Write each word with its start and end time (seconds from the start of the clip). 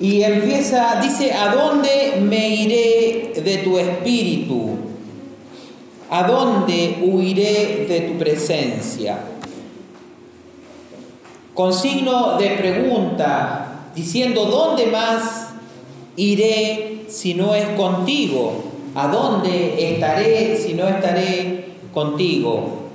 Y 0.00 0.22
empieza, 0.22 1.00
dice, 1.02 1.32
¿a 1.32 1.52
dónde 1.52 2.20
me 2.20 2.48
iré 2.48 3.32
de 3.42 3.58
tu 3.58 3.78
espíritu? 3.78 4.76
¿A 6.10 6.22
dónde 6.22 6.98
huiré 7.02 7.86
de 7.88 8.00
tu 8.02 8.16
presencia? 8.16 9.18
Con 11.52 11.72
signo 11.72 12.38
de 12.38 12.50
pregunta, 12.50 13.90
diciendo, 13.94 14.44
¿dónde 14.44 14.86
más 14.86 15.48
iré 16.16 17.00
si 17.08 17.34
no 17.34 17.54
es 17.54 17.66
contigo? 17.70 18.52
¿A 18.94 19.08
dónde 19.08 19.94
estaré 19.94 20.56
si 20.56 20.74
no 20.74 20.86
estaré 20.86 21.64
contigo? 21.92 22.88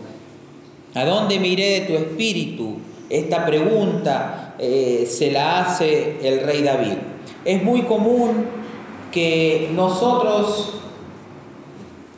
¿A 0.95 1.03
dónde 1.03 1.37
me 1.39 1.49
iré 1.49 1.81
de 1.81 1.81
tu 1.81 1.93
espíritu? 1.93 2.77
Esta 3.09 3.45
pregunta 3.45 4.42
eh, 4.59 5.07
se 5.09 5.31
la 5.31 5.61
hace 5.61 6.17
el 6.23 6.41
rey 6.41 6.61
David. 6.61 6.97
Es 7.45 7.63
muy 7.63 7.81
común 7.83 8.45
que 9.11 9.69
nosotros, 9.73 10.73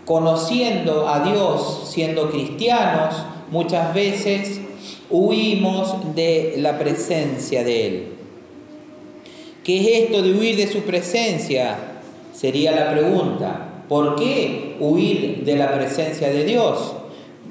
conociendo 0.06 1.08
a 1.08 1.20
Dios, 1.22 1.90
siendo 1.92 2.30
cristianos, 2.30 3.16
muchas 3.52 3.94
veces 3.94 4.62
huimos 5.10 6.16
de 6.16 6.56
la 6.58 6.78
presencia 6.78 7.64
de 7.64 7.88
Él. 7.88 8.08
¿Qué 9.64 9.82
es 9.82 10.04
esto 10.04 10.22
de 10.22 10.32
huir 10.32 10.58
de 10.58 10.68
su 10.68 10.82
presencia? 10.82 11.78
Sería 12.34 12.72
la 12.72 12.92
pregunta. 12.92 13.84
¿Por 13.90 14.16
qué 14.16 14.76
huir 14.80 15.44
de 15.44 15.56
la 15.56 15.74
presencia 15.74 16.30
de 16.30 16.44
Dios? 16.44 16.94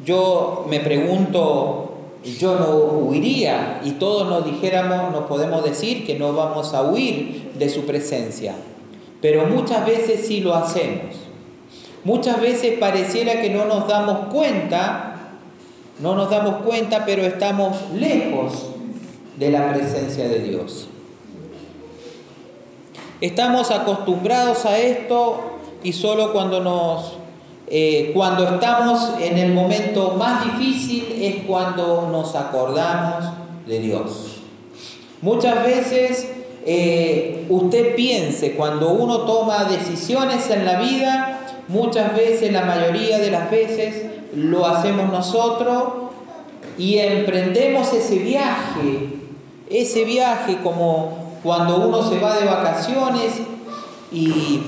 Yo 0.05 0.65
me 0.69 0.81
pregunto 0.81 1.84
yo 2.25 2.59
no 2.59 2.77
huiría 3.07 3.81
y 3.85 3.93
todos 3.93 4.29
nos 4.29 4.45
dijéramos, 4.45 5.13
nos 5.13 5.25
podemos 5.25 5.63
decir 5.63 6.07
que 6.07 6.19
no 6.19 6.33
vamos 6.33 6.73
a 6.73 6.83
huir 6.83 7.53
de 7.59 7.69
su 7.69 7.83
presencia. 7.83 8.55
Pero 9.21 9.47
muchas 9.47 9.87
veces 9.87 10.27
sí 10.27 10.41
lo 10.41 10.55
hacemos. 10.55 11.17
Muchas 12.05 12.41
veces 12.41 12.79
pareciera 12.79 13.41
que 13.41 13.51
no 13.51 13.65
nos 13.65 13.89
damos 13.89 14.29
cuenta, 14.33 15.33
no 15.99 16.15
nos 16.15 16.31
damos 16.31 16.63
cuenta, 16.63 17.05
pero 17.07 17.23
estamos 17.23 17.77
lejos 17.95 18.67
de 19.37 19.51
la 19.51 19.73
presencia 19.73 20.29
de 20.29 20.41
Dios. 20.41 20.89
Estamos 23.21 23.71
acostumbrados 23.71 24.67
a 24.67 24.79
esto 24.79 25.41
y 25.83 25.93
solo 25.93 26.33
cuando 26.33 26.61
nos 26.61 27.15
eh, 27.67 28.11
cuando 28.15 28.45
estamos 28.45 29.15
en 29.21 29.39
el 29.39 29.53
momento 29.53 30.17
más 30.19 30.45
difícil 30.45 31.19
es 31.21 31.45
cuando 31.47 32.09
nos 32.11 32.35
acordamos 32.35 33.25
de 33.67 33.79
Dios. 33.79 34.37
Muchas 35.23 35.65
veces 35.65 36.29
eh, 36.67 37.47
usted 37.49 37.95
piense, 37.95 38.55
cuando 38.55 38.91
uno 38.91 39.21
toma 39.23 39.65
decisiones 39.65 40.49
en 40.51 40.65
la 40.65 40.81
vida, 40.81 41.41
muchas 41.69 42.15
veces, 42.15 42.53
la 42.53 42.65
mayoría 42.65 43.19
de 43.19 43.31
las 43.31 43.51
veces, 43.51 44.03
lo 44.35 44.67
hacemos 44.67 45.11
nosotros 45.11 45.83
y 46.79 46.99
emprendemos 46.99 47.93
ese 47.93 48.19
viaje, 48.19 49.09
ese 49.71 50.05
viaje 50.05 50.59
como 50.63 51.39
cuando 51.43 51.87
uno 51.87 52.09
se 52.09 52.19
va 52.19 52.37
de 52.39 52.47
vacaciones 52.47 53.35
y, 54.11 54.63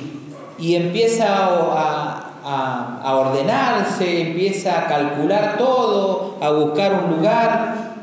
y 0.59 0.75
empieza 0.75 1.35
a, 1.35 1.47
a, 1.47 2.26
ordenarse, 2.47 4.21
empieza 4.21 4.81
a 4.81 4.87
calcular 4.87 5.57
todo, 5.59 6.37
a 6.41 6.51
buscar 6.51 7.05
un 7.05 7.17
lugar 7.17 7.95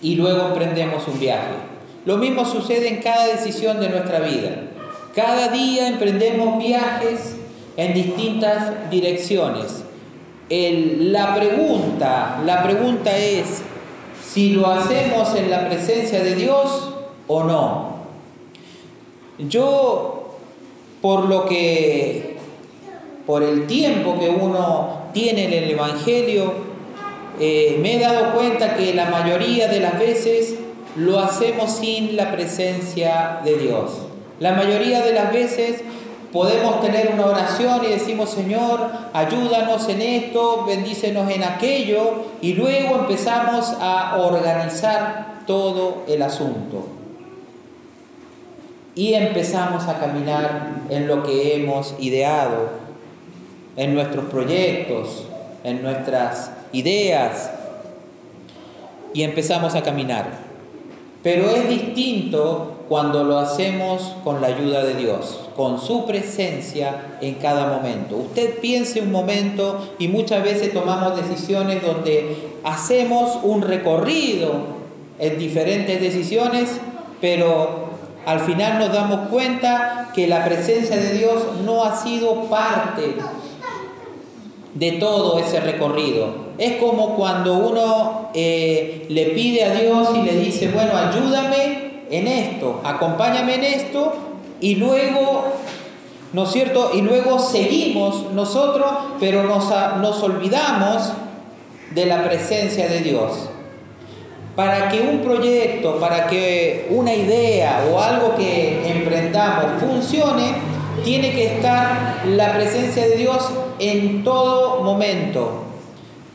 y 0.00 0.14
luego 0.14 0.46
emprendemos 0.48 1.06
un 1.08 1.20
viaje. 1.20 1.54
Lo 2.04 2.16
mismo 2.16 2.44
sucede 2.44 2.88
en 2.88 3.02
cada 3.02 3.26
decisión 3.26 3.80
de 3.80 3.90
nuestra 3.90 4.20
vida. 4.20 4.50
Cada 5.14 5.48
día 5.48 5.88
emprendemos 5.88 6.58
viajes 6.58 7.36
en 7.76 7.94
distintas 7.94 8.90
direcciones. 8.90 9.84
la 10.48 11.34
pregunta, 11.34 12.40
la 12.44 12.62
pregunta 12.62 13.16
es 13.16 13.62
si 14.26 14.50
lo 14.50 14.66
hacemos 14.66 15.34
en 15.34 15.50
la 15.50 15.68
presencia 15.68 16.22
de 16.22 16.34
Dios 16.34 16.94
o 17.26 17.44
no. 17.44 17.92
Yo, 19.38 20.36
por 21.00 21.28
lo 21.28 21.46
que 21.46 22.31
por 23.26 23.42
el 23.42 23.66
tiempo 23.66 24.18
que 24.18 24.28
uno 24.28 25.02
tiene 25.12 25.44
en 25.44 25.64
el 25.64 25.70
Evangelio, 25.70 26.52
eh, 27.40 27.78
me 27.80 27.96
he 27.96 27.98
dado 27.98 28.34
cuenta 28.34 28.76
que 28.76 28.94
la 28.94 29.06
mayoría 29.06 29.68
de 29.68 29.80
las 29.80 29.98
veces 29.98 30.56
lo 30.96 31.18
hacemos 31.18 31.70
sin 31.70 32.16
la 32.16 32.32
presencia 32.32 33.40
de 33.44 33.56
Dios. 33.56 33.92
La 34.38 34.52
mayoría 34.52 35.00
de 35.02 35.12
las 35.12 35.32
veces 35.32 35.82
podemos 36.32 36.80
tener 36.80 37.10
una 37.12 37.26
oración 37.26 37.84
y 37.84 37.88
decimos, 37.88 38.30
Señor, 38.30 38.90
ayúdanos 39.12 39.88
en 39.88 40.02
esto, 40.02 40.64
bendícenos 40.66 41.30
en 41.30 41.44
aquello, 41.44 42.24
y 42.40 42.54
luego 42.54 42.96
empezamos 42.96 43.74
a 43.80 44.16
organizar 44.18 45.42
todo 45.46 46.04
el 46.08 46.22
asunto. 46.22 46.86
Y 48.94 49.14
empezamos 49.14 49.88
a 49.88 49.98
caminar 49.98 50.82
en 50.90 51.06
lo 51.06 51.22
que 51.22 51.56
hemos 51.56 51.94
ideado, 51.98 52.81
en 53.76 53.94
nuestros 53.94 54.26
proyectos, 54.26 55.24
en 55.64 55.82
nuestras 55.82 56.50
ideas 56.72 57.50
y 59.14 59.22
empezamos 59.22 59.74
a 59.74 59.82
caminar. 59.82 60.26
Pero 61.22 61.50
es 61.50 61.68
distinto 61.68 62.84
cuando 62.88 63.22
lo 63.24 63.38
hacemos 63.38 64.14
con 64.24 64.40
la 64.40 64.48
ayuda 64.48 64.82
de 64.82 64.94
Dios, 64.94 65.48
con 65.56 65.80
su 65.80 66.04
presencia 66.04 67.18
en 67.20 67.34
cada 67.36 67.66
momento. 67.66 68.16
Usted 68.16 68.58
piense 68.58 69.00
un 69.00 69.12
momento 69.12 69.94
y 69.98 70.08
muchas 70.08 70.42
veces 70.42 70.72
tomamos 70.72 71.16
decisiones 71.16 71.82
donde 71.82 72.36
hacemos 72.64 73.38
un 73.44 73.62
recorrido 73.62 74.82
en 75.18 75.38
diferentes 75.38 76.00
decisiones, 76.00 76.80
pero 77.20 77.92
al 78.26 78.40
final 78.40 78.80
nos 78.80 78.92
damos 78.92 79.28
cuenta 79.28 80.10
que 80.14 80.26
la 80.26 80.44
presencia 80.44 80.96
de 80.96 81.12
Dios 81.12 81.60
no 81.64 81.84
ha 81.84 81.96
sido 81.96 82.44
parte 82.44 83.14
de 84.74 84.92
todo 84.92 85.38
ese 85.38 85.60
recorrido. 85.60 86.52
Es 86.58 86.76
como 86.76 87.16
cuando 87.16 87.54
uno 87.54 88.30
eh, 88.34 89.06
le 89.08 89.26
pide 89.26 89.64
a 89.64 89.74
Dios 89.74 90.08
y 90.16 90.22
le 90.22 90.36
dice, 90.36 90.68
bueno, 90.68 90.92
ayúdame 90.96 92.04
en 92.10 92.26
esto, 92.28 92.80
acompáñame 92.84 93.54
en 93.56 93.64
esto, 93.64 94.12
y 94.60 94.76
luego, 94.76 95.44
¿no 96.32 96.44
es 96.44 96.52
cierto? 96.52 96.92
Y 96.94 97.02
luego 97.02 97.38
seguimos 97.38 98.32
nosotros, 98.32 98.90
pero 99.18 99.42
nos, 99.42 99.68
nos 100.00 100.22
olvidamos 100.22 101.12
de 101.90 102.06
la 102.06 102.22
presencia 102.22 102.88
de 102.88 103.00
Dios. 103.00 103.48
Para 104.54 104.90
que 104.90 105.00
un 105.00 105.20
proyecto, 105.20 105.98
para 105.98 106.26
que 106.26 106.86
una 106.90 107.14
idea 107.14 107.86
o 107.90 107.98
algo 107.98 108.36
que 108.36 108.88
emprendamos 108.90 109.80
funcione, 109.80 110.71
tiene 111.04 111.32
que 111.32 111.56
estar 111.56 112.22
la 112.26 112.54
presencia 112.54 113.06
de 113.06 113.16
Dios 113.16 113.50
en 113.78 114.24
todo 114.24 114.82
momento. 114.82 115.64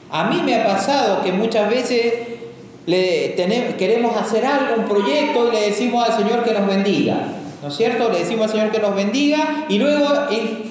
A 0.09 0.25
mí 0.25 0.41
me 0.43 0.55
ha 0.55 0.65
pasado 0.65 1.21
que 1.21 1.31
muchas 1.31 1.69
veces 1.69 2.13
le 2.85 3.35
queremos 3.77 4.15
hacer 4.15 4.45
algo, 4.45 4.75
un 4.77 4.85
proyecto, 4.85 5.49
y 5.49 5.51
le 5.55 5.61
decimos 5.67 6.09
al 6.09 6.17
Señor 6.17 6.43
que 6.43 6.53
nos 6.53 6.65
bendiga. 6.67 7.33
¿No 7.61 7.69
es 7.69 7.75
cierto? 7.75 8.09
Le 8.09 8.19
decimos 8.19 8.45
al 8.45 8.51
Señor 8.51 8.71
que 8.71 8.79
nos 8.79 8.95
bendiga 8.95 9.65
y 9.67 9.79
luego 9.79 10.07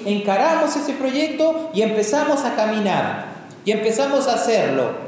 encaramos 0.05 0.75
ese 0.75 0.93
proyecto 0.93 1.69
y 1.73 1.81
empezamos 1.81 2.45
a 2.45 2.55
caminar 2.55 3.25
y 3.65 3.71
empezamos 3.71 4.27
a 4.27 4.35
hacerlo. 4.35 5.07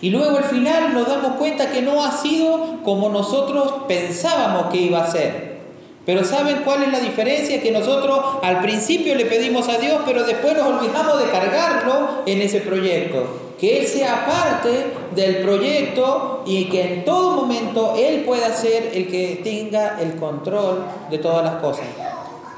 Y 0.00 0.10
luego 0.10 0.38
al 0.38 0.44
final 0.44 0.94
nos 0.94 1.06
damos 1.06 1.32
cuenta 1.32 1.70
que 1.70 1.82
no 1.82 2.04
ha 2.04 2.12
sido 2.12 2.82
como 2.82 3.08
nosotros 3.08 3.84
pensábamos 3.86 4.66
que 4.72 4.78
iba 4.78 5.02
a 5.02 5.10
ser. 5.10 5.45
Pero 6.06 6.22
¿saben 6.24 6.62
cuál 6.64 6.84
es 6.84 6.92
la 6.92 7.00
diferencia? 7.00 7.60
Que 7.60 7.72
nosotros 7.72 8.20
al 8.42 8.60
principio 8.60 9.16
le 9.16 9.26
pedimos 9.26 9.68
a 9.68 9.78
Dios, 9.78 10.02
pero 10.06 10.22
después 10.22 10.56
nos 10.56 10.68
olvidamos 10.68 11.18
de 11.18 11.30
cargarlo 11.30 12.22
en 12.26 12.40
ese 12.40 12.60
proyecto. 12.60 13.26
Que 13.58 13.80
Él 13.80 13.86
sea 13.88 14.24
parte 14.24 14.86
del 15.16 15.38
proyecto 15.38 16.44
y 16.46 16.66
que 16.66 16.82
en 16.82 17.04
todo 17.04 17.32
momento 17.32 17.94
Él 17.98 18.22
pueda 18.24 18.54
ser 18.54 18.92
el 18.94 19.08
que 19.08 19.40
tenga 19.42 19.98
el 20.00 20.14
control 20.14 20.84
de 21.10 21.18
todas 21.18 21.44
las 21.44 21.56
cosas. 21.56 21.86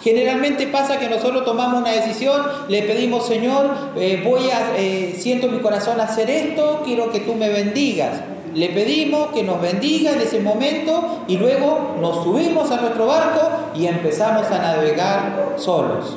Generalmente 0.03 0.67
pasa 0.67 0.99
que 0.99 1.09
nosotros 1.09 1.45
tomamos 1.45 1.81
una 1.81 1.91
decisión, 1.91 2.43
le 2.69 2.83
pedimos, 2.83 3.27
Señor, 3.27 3.71
eh, 3.97 4.23
voy 4.25 4.51
a, 4.51 4.77
eh, 4.77 5.17
siento 5.19 5.49
mi 5.49 5.59
corazón 5.59 6.01
hacer 6.01 6.31
esto, 6.31 6.83
quiero 6.85 7.11
que 7.11 7.21
tú 7.21 7.35
me 7.35 7.49
bendigas. 7.49 8.21
Le 8.59 8.71
pedimos 8.71 9.29
que 9.29 9.45
nos 9.45 9.61
bendiga 9.61 10.15
en 10.15 10.21
ese 10.21 10.41
momento 10.41 11.23
y 11.29 11.37
luego 11.37 11.95
nos 12.01 12.25
subimos 12.25 12.69
a 12.73 12.81
nuestro 12.81 13.07
barco 13.07 13.49
y 13.77 13.87
empezamos 13.87 14.49
a 14.49 14.59
navegar 14.59 15.55
solos. 15.59 16.17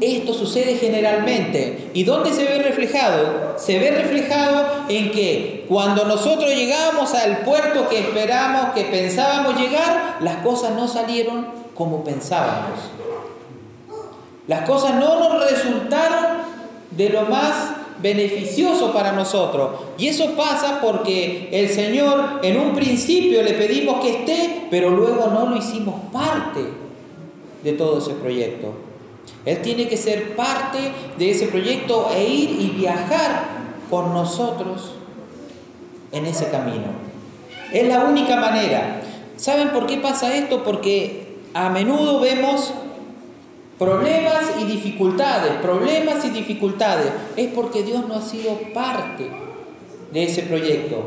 esto 0.00 0.34
sucede 0.34 0.74
generalmente. 0.74 1.92
¿Y 1.94 2.02
dónde 2.02 2.32
se 2.32 2.46
ve 2.46 2.58
reflejado? 2.64 3.54
Se 3.58 3.78
ve 3.78 3.92
reflejado 3.92 4.66
en 4.88 5.12
que 5.12 5.66
cuando 5.68 6.04
nosotros 6.04 6.50
llegamos 6.52 7.14
al 7.14 7.42
puerto 7.42 7.88
que 7.88 8.00
esperamos, 8.00 8.72
que 8.74 8.86
pensábamos 8.86 9.54
llegar, 9.56 10.16
las 10.18 10.38
cosas 10.38 10.72
no 10.72 10.88
salieron 10.88 11.46
como 11.76 12.02
pensábamos. 12.02 12.80
Las 14.48 14.62
cosas 14.68 14.96
no 14.96 15.20
nos 15.20 15.48
resultaron 15.48 16.24
de 16.90 17.08
lo 17.10 17.22
más 17.26 17.79
beneficioso 18.02 18.92
para 18.92 19.12
nosotros. 19.12 19.70
Y 19.98 20.08
eso 20.08 20.34
pasa 20.36 20.80
porque 20.80 21.48
el 21.52 21.68
Señor 21.68 22.40
en 22.42 22.58
un 22.58 22.74
principio 22.74 23.42
le 23.42 23.54
pedimos 23.54 24.00
que 24.02 24.10
esté, 24.10 24.66
pero 24.70 24.90
luego 24.90 25.28
no 25.28 25.46
lo 25.48 25.56
hicimos 25.56 25.94
parte 26.12 26.60
de 27.62 27.72
todo 27.72 27.98
ese 27.98 28.12
proyecto. 28.14 28.72
Él 29.44 29.62
tiene 29.62 29.88
que 29.88 29.96
ser 29.96 30.36
parte 30.36 30.78
de 31.18 31.30
ese 31.30 31.46
proyecto 31.46 32.10
e 32.14 32.26
ir 32.26 32.60
y 32.60 32.68
viajar 32.76 33.44
con 33.88 34.12
nosotros 34.12 34.92
en 36.12 36.26
ese 36.26 36.50
camino. 36.50 36.86
Es 37.72 37.86
la 37.86 38.04
única 38.04 38.36
manera. 38.36 39.02
¿Saben 39.36 39.70
por 39.70 39.86
qué 39.86 39.96
pasa 39.96 40.34
esto? 40.36 40.62
Porque 40.64 41.38
a 41.54 41.70
menudo 41.70 42.20
vemos 42.20 42.74
problemas 43.80 44.44
y 44.60 44.64
dificultades, 44.64 45.52
problemas 45.62 46.22
y 46.26 46.28
dificultades. 46.28 47.10
Es 47.34 47.48
porque 47.54 47.82
Dios 47.82 48.06
no 48.06 48.16
ha 48.16 48.20
sido 48.20 48.58
parte 48.74 49.30
de 50.12 50.22
ese 50.22 50.42
proyecto. 50.42 51.02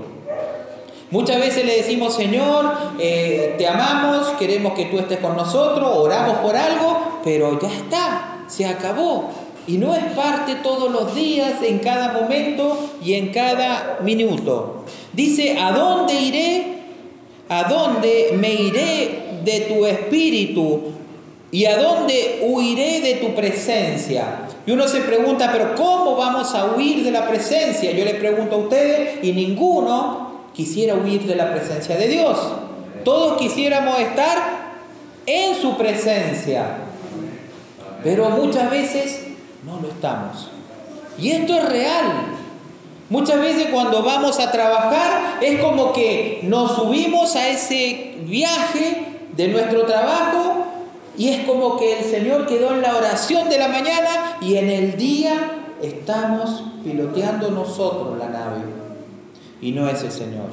Muchas 1.11 1.39
veces 1.39 1.65
le 1.67 1.77
decimos, 1.77 2.15
Señor, 2.15 2.73
eh, 2.97 3.53
te 3.59 3.67
amamos, 3.67 4.29
queremos 4.39 4.73
que 4.73 4.85
tú 4.85 4.97
estés 4.97 5.19
con 5.19 5.37
nosotros, 5.37 5.87
oramos 5.95 6.37
por 6.37 6.55
algo, 6.55 7.21
pero 7.23 7.59
ya 7.61 7.71
está, 7.71 8.45
se 8.47 8.65
acabó. 8.65 9.29
Y 9.67 9.77
no 9.77 9.93
es 9.93 10.03
parte 10.15 10.55
todos 10.55 10.91
los 10.91 11.13
días, 11.13 11.61
en 11.61 11.77
cada 11.77 12.11
momento 12.11 12.89
y 13.05 13.13
en 13.13 13.31
cada 13.31 13.99
minuto. 14.01 14.83
Dice, 15.13 15.59
¿a 15.59 15.71
dónde 15.73 16.15
iré? 16.15 16.77
¿A 17.49 17.65
dónde 17.65 18.33
me 18.35 18.51
iré 18.51 19.41
de 19.43 19.59
tu 19.61 19.85
espíritu? 19.85 20.92
¿Y 21.53 21.67
a 21.67 21.77
dónde 21.77 22.39
huiré 22.41 22.99
de 23.01 23.13
tu 23.17 23.35
presencia? 23.35 24.39
Y 24.65 24.71
uno 24.71 24.87
se 24.87 25.01
pregunta, 25.01 25.51
pero 25.51 25.75
¿cómo 25.75 26.15
vamos 26.15 26.55
a 26.55 26.73
huir 26.73 27.03
de 27.03 27.11
la 27.11 27.27
presencia? 27.27 27.91
Yo 27.91 28.03
le 28.03 28.15
pregunto 28.15 28.55
a 28.55 28.57
ustedes 28.57 29.23
y 29.23 29.33
ninguno 29.33 30.47
quisiera 30.51 30.95
huir 30.95 31.27
de 31.27 31.35
la 31.35 31.51
presencia 31.51 31.95
de 31.95 32.07
Dios. 32.07 32.39
Todos 33.05 33.37
quisiéramos 33.37 33.99
estar 33.99 34.73
en 35.27 35.55
su 35.61 35.77
presencia, 35.77 36.77
pero 38.03 38.31
muchas 38.31 38.71
veces 38.71 39.19
no 39.63 39.79
lo 39.79 39.89
estamos. 39.89 40.49
Y 41.19 41.33
esto 41.33 41.53
es 41.53 41.69
real. 41.69 42.05
Muchas 43.11 43.39
veces 43.39 43.67
cuando 43.71 44.01
vamos 44.01 44.39
a 44.39 44.51
trabajar 44.51 45.37
es 45.39 45.61
como 45.61 45.93
que 45.93 46.39
nos 46.41 46.77
subimos 46.77 47.35
a 47.35 47.47
ese 47.47 48.15
viaje 48.25 49.19
de 49.35 49.49
nuestro 49.49 49.83
trabajo 49.83 50.52
y 51.17 51.29
es 51.29 51.45
como 51.45 51.77
que 51.77 51.99
el 51.99 52.05
Señor 52.05 52.47
quedó 52.47 52.73
en 52.73 52.81
la 52.81 52.95
oración 52.95 53.47
de 53.49 53.59
la 53.59 53.67
mañana 53.67 54.37
y 54.41 54.55
en 54.55 54.69
el 54.69 54.97
día 54.97 55.51
estamos 55.81 56.63
piloteando 56.83 57.51
nosotros 57.51 58.17
la 58.17 58.29
nave. 58.29 58.61
Y 59.61 59.71
no 59.71 59.87
es 59.87 60.01
el 60.03 60.11
Señor. 60.11 60.49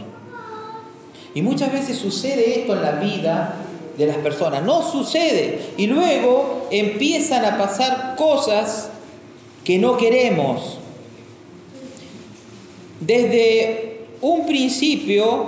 Y 1.35 1.43
muchas 1.43 1.73
veces 1.73 1.97
sucede 1.97 2.61
esto 2.61 2.75
en 2.75 2.83
la 2.83 2.93
vida 2.93 3.55
de 3.97 4.07
las 4.07 4.19
personas. 4.19 4.62
No 4.62 4.83
sucede. 4.83 5.61
Y 5.79 5.87
luego 5.87 6.69
empiezan 6.71 7.45
a 7.45 7.56
pasar 7.56 8.15
cosas 8.17 8.91
que 9.65 9.79
no 9.79 9.97
queremos. 9.97 10.79
Desde 13.01 14.06
un 14.21 14.47
principio 14.47 15.47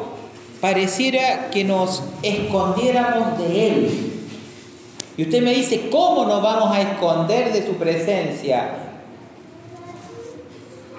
pareciera 0.60 1.50
que 1.50 1.64
nos 1.64 2.02
escondiéramos 2.22 3.38
de 3.38 3.68
Él 3.68 4.11
y 5.16 5.24
usted 5.24 5.42
me 5.42 5.54
dice, 5.54 5.88
¿cómo 5.90 6.24
nos 6.24 6.42
vamos 6.42 6.74
a 6.74 6.80
esconder 6.80 7.52
de 7.52 7.66
su 7.66 7.74
presencia? 7.74 8.70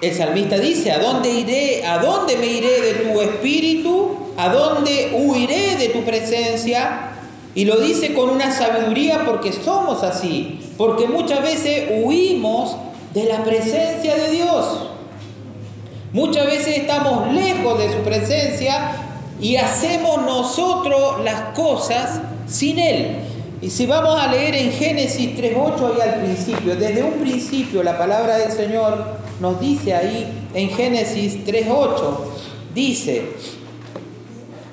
El 0.01 0.13
salmista 0.13 0.57
dice, 0.59 0.91
¿a 0.91 0.99
dónde 0.99 1.31
iré? 1.31 1.85
¿A 1.85 1.97
dónde 1.97 2.37
me 2.37 2.45
iré 2.45 2.81
de 2.81 2.93
tu 2.95 3.21
espíritu? 3.21 4.17
¿A 4.37 4.49
dónde 4.49 5.11
huiré 5.13 5.77
de 5.77 5.89
tu 5.89 6.03
presencia? 6.03 7.11
Y 7.55 7.65
lo 7.65 7.77
dice 7.77 8.13
con 8.13 8.29
una 8.29 8.51
sabiduría 8.51 9.23
porque 9.25 9.53
somos 9.53 10.03
así, 10.03 10.59
porque 10.77 11.07
muchas 11.07 11.41
veces 11.41 11.85
huimos 12.03 12.75
de 13.13 13.25
la 13.25 13.43
presencia 13.43 14.15
de 14.15 14.31
Dios. 14.31 14.89
Muchas 16.11 16.45
veces 16.45 16.79
estamos 16.79 17.31
lejos 17.33 17.79
de 17.79 17.91
su 17.91 17.99
presencia 17.99 18.91
y 19.39 19.55
hacemos 19.55 20.21
nosotros 20.21 21.23
las 21.23 21.55
cosas 21.55 22.21
sin 22.47 22.77
Él. 22.77 23.32
Y 23.63 23.69
si 23.69 23.85
vamos 23.85 24.19
a 24.19 24.27
leer 24.27 24.55
en 24.55 24.73
Génesis 24.73 25.37
3.8 25.37 25.93
ahí 25.93 26.01
al 26.01 26.15
principio, 26.21 26.75
desde 26.75 27.01
un 27.01 27.13
principio 27.13 27.81
la 27.81 27.97
palabra 27.97 28.37
del 28.37 28.51
Señor 28.51 29.05
nos 29.39 29.57
dice 29.61 29.93
ahí 29.93 30.49
en 30.53 30.69
Génesis 30.69 31.45
3.8, 31.45 31.95
dice, 32.75 33.23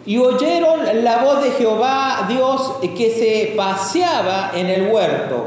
y 0.04 0.18
oyeron 0.18 1.04
la 1.04 1.18
voz 1.22 1.44
de 1.44 1.52
Jehová 1.52 2.26
Dios 2.28 2.78
que 2.96 3.12
se 3.12 3.52
paseaba 3.56 4.50
en 4.56 4.66
el 4.66 4.88
huerto 4.88 5.46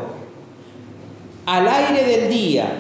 al 1.46 1.68
aire 1.68 2.06
del 2.06 2.30
día. 2.30 2.78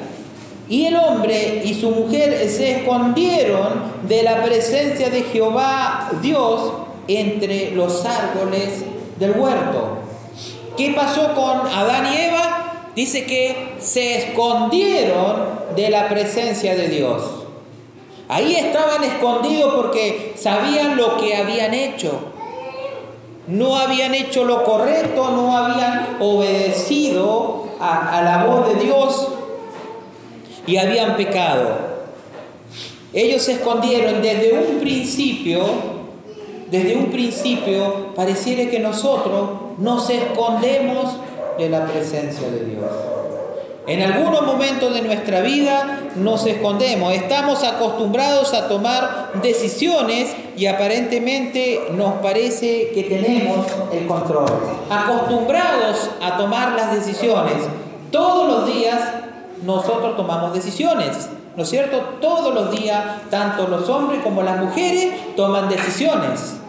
Y 0.69 0.85
el 0.85 0.95
hombre 0.95 1.61
y 1.65 1.73
su 1.73 1.89
mujer 1.89 2.49
se 2.49 2.77
escondieron 2.77 3.83
de 4.07 4.23
la 4.23 4.41
presencia 4.41 5.09
de 5.09 5.23
Jehová 5.23 6.09
Dios 6.21 6.71
entre 7.09 7.71
los 7.71 8.05
árboles 8.05 8.85
del 9.19 9.31
huerto. 9.31 10.02
¿Qué 10.77 10.91
pasó 10.95 11.33
con 11.35 11.67
Adán 11.67 12.11
y 12.11 12.17
Eva? 12.17 12.89
Dice 12.95 13.25
que 13.25 13.75
se 13.79 14.17
escondieron 14.17 15.53
de 15.75 15.89
la 15.89 16.09
presencia 16.09 16.75
de 16.75 16.89
Dios. 16.89 17.23
Ahí 18.27 18.55
estaban 18.55 19.03
escondidos 19.03 19.73
porque 19.75 20.33
sabían 20.35 20.97
lo 20.97 21.17
que 21.17 21.35
habían 21.35 21.73
hecho. 21.73 22.33
No 23.47 23.75
habían 23.77 24.15
hecho 24.15 24.45
lo 24.45 24.63
correcto, 24.63 25.29
no 25.31 25.55
habían 25.55 26.17
obedecido 26.19 27.67
a, 27.79 28.21
la 28.23 28.45
voz 28.45 28.73
de 28.73 28.83
Dios 28.85 29.27
y 30.65 30.77
habían 30.77 31.15
pecado. 31.17 31.93
Ellos 33.11 33.43
se 33.43 33.53
escondieron 33.53 34.21
desde 34.21 34.53
un 34.53 34.79
principio 34.79 35.92
desde 36.73 36.97
un 36.97 37.11
principio 37.11 38.15
pareciera 38.15 38.67
que 38.67 38.79
nosotros 38.79 39.47
nos 39.77 40.09
escondemos 40.09 41.17
de 41.59 41.69
la 41.69 41.85
presencia 41.85 42.49
de 42.49 42.65
Dios. 42.65 42.89
En 43.85 44.01
algunos 44.01 44.41
momentos 44.41 44.91
de 44.91 45.03
nuestra 45.03 45.41
vida 45.41 45.99
nos 46.15 46.47
escondemos, 46.47 47.13
estamos 47.13 47.63
acostumbrados 47.63 48.55
a 48.55 48.67
tomar 48.69 49.33
decisiones 49.43 50.35
y 50.57 50.65
aparentemente 50.65 51.79
nos 51.91 52.13
parece 52.13 52.89
que 52.89 53.03
tenemos 53.03 53.67
el 53.91 54.07
control. 54.07 54.49
Acostumbrados 54.89 56.09
a 56.23 56.37
tomar 56.37 56.71
las 56.71 56.91
decisiones. 56.91 57.53
Todos 58.09 58.47
los 58.47 58.73
días 58.73 58.99
nosotros 59.63 60.17
tomamos 60.17 60.55
decisiones, 60.55 61.29
¿no 61.55 61.61
es 61.61 61.69
cierto? 61.69 61.99
Todos 62.19 62.51
los 62.51 62.71
días, 62.71 62.99
tanto 63.29 63.67
los 63.67 63.87
hombres 63.89 64.21
como 64.23 64.41
las 64.41 64.59
mujeres 64.59 65.35
toman 65.35 65.69
decisiones 65.69 66.62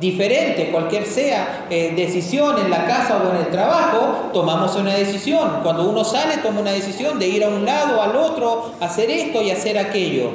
diferente, 0.00 0.70
cualquier 0.70 1.06
sea 1.06 1.66
eh, 1.70 1.92
decisión 1.94 2.58
en 2.58 2.70
la 2.70 2.86
casa 2.86 3.18
o 3.18 3.30
en 3.34 3.36
el 3.36 3.50
trabajo, 3.50 4.30
tomamos 4.32 4.74
una 4.76 4.94
decisión. 4.94 5.60
Cuando 5.62 5.88
uno 5.88 6.04
sale, 6.04 6.38
toma 6.38 6.60
una 6.60 6.72
decisión 6.72 7.18
de 7.18 7.28
ir 7.28 7.44
a 7.44 7.48
un 7.48 7.64
lado, 7.64 8.02
al 8.02 8.16
otro, 8.16 8.72
hacer 8.80 9.10
esto 9.10 9.42
y 9.42 9.50
hacer 9.50 9.78
aquello. 9.78 10.30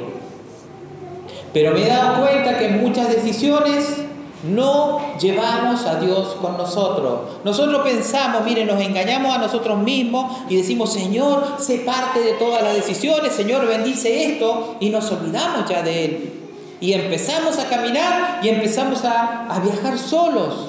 Pero 1.52 1.72
me 1.72 1.84
he 1.84 1.88
dado 1.88 2.20
cuenta 2.20 2.58
que 2.58 2.66
en 2.66 2.80
muchas 2.80 3.08
decisiones 3.08 4.04
no 4.44 5.00
llevamos 5.18 5.84
a 5.86 5.96
Dios 5.96 6.36
con 6.40 6.56
nosotros. 6.56 7.20
Nosotros 7.44 7.82
pensamos, 7.82 8.44
miren, 8.44 8.68
nos 8.68 8.80
engañamos 8.80 9.34
a 9.34 9.38
nosotros 9.38 9.78
mismos 9.78 10.42
y 10.48 10.56
decimos, 10.56 10.92
Señor, 10.92 11.56
sé 11.58 11.78
parte 11.78 12.20
de 12.20 12.32
todas 12.34 12.62
las 12.62 12.74
decisiones, 12.74 13.32
Señor, 13.32 13.66
bendice 13.66 14.32
esto, 14.32 14.76
y 14.80 14.90
nos 14.90 15.10
olvidamos 15.10 15.68
ya 15.68 15.82
de 15.82 16.04
Él. 16.04 16.47
Y 16.80 16.92
empezamos 16.92 17.58
a 17.58 17.68
caminar 17.68 18.40
y 18.42 18.48
empezamos 18.48 19.04
a, 19.04 19.60
viajar 19.64 19.98
solos. 19.98 20.68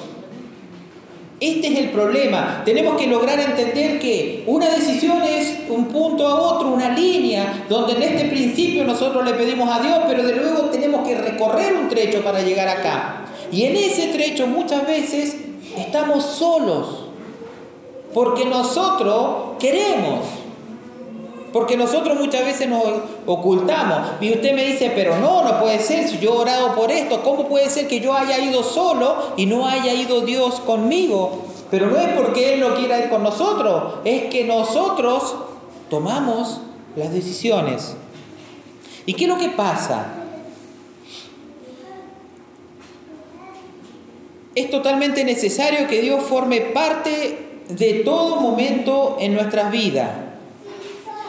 Este 1.38 1.68
es 1.68 1.78
el 1.78 1.90
problema. 1.90 2.62
Tenemos 2.64 3.00
que 3.00 3.06
lograr 3.06 3.38
entender 3.38 3.98
que 3.98 4.44
una 4.46 4.68
decisión 4.68 5.22
es 5.22 5.60
un 5.68 5.86
punto 5.86 6.26
a 6.26 6.34
otro, 6.34 6.68
una 6.68 6.90
línea, 6.90 7.64
donde 7.68 7.94
en 7.94 8.02
este 8.02 8.24
principio 8.26 8.84
nosotros 8.84 9.24
le 9.24 9.34
pedimos 9.34 9.70
a 9.70 9.80
Dios, 9.80 10.00
pero 10.06 10.22
de 10.22 10.36
luego 10.36 10.64
tenemos 10.70 11.06
que 11.06 11.16
recorrer 11.16 11.74
un 11.76 11.88
trecho 11.88 12.22
para 12.22 12.42
llegar 12.42 12.68
acá. 12.68 13.22
Y 13.50 13.64
en 13.64 13.76
ese 13.76 14.08
trecho 14.08 14.46
muchas 14.46 14.86
veces 14.86 15.36
estamos 15.78 16.24
solos, 16.24 17.06
porque 18.12 18.44
nosotros 18.44 19.56
queremos, 19.58 20.26
Porque 21.52 21.76
nosotros 21.76 22.18
muchas 22.18 22.44
veces 22.44 22.68
nos 22.68 22.84
ocultamos. 23.26 24.12
Y 24.20 24.32
usted 24.32 24.54
me 24.54 24.64
dice, 24.64 24.92
pero 24.94 25.18
no, 25.18 25.42
no 25.42 25.60
puede 25.60 25.80
ser, 25.80 26.08
si 26.08 26.18
yo 26.18 26.34
he 26.34 26.38
orado 26.38 26.74
por 26.74 26.92
esto, 26.92 27.22
¿cómo 27.22 27.48
puede 27.48 27.68
ser 27.68 27.88
que 27.88 28.00
yo 28.00 28.14
haya 28.14 28.38
ido 28.38 28.62
solo 28.62 29.16
y 29.36 29.46
no 29.46 29.66
haya 29.66 29.92
ido 29.92 30.20
Dios 30.20 30.60
conmigo? 30.60 31.44
Pero 31.70 31.88
no 31.88 31.96
es 31.96 32.08
porque 32.16 32.54
Él 32.54 32.60
no 32.60 32.74
quiera 32.74 32.98
ir 32.98 33.10
con 33.10 33.22
nosotros, 33.22 33.94
es 34.04 34.24
que 34.24 34.44
nosotros 34.44 35.34
tomamos 35.88 36.60
las 36.96 37.12
decisiones. 37.12 37.96
¿Y 39.06 39.14
qué 39.14 39.24
es 39.24 39.30
lo 39.30 39.38
que 39.38 39.48
pasa? 39.48 40.14
Es 44.54 44.70
totalmente 44.70 45.24
necesario 45.24 45.86
que 45.86 46.00
Dios 46.00 46.22
forme 46.24 46.60
parte 46.60 47.62
de 47.68 47.94
todo 48.04 48.36
momento 48.36 49.16
en 49.20 49.34
nuestras 49.34 49.70
vidas. 49.70 50.29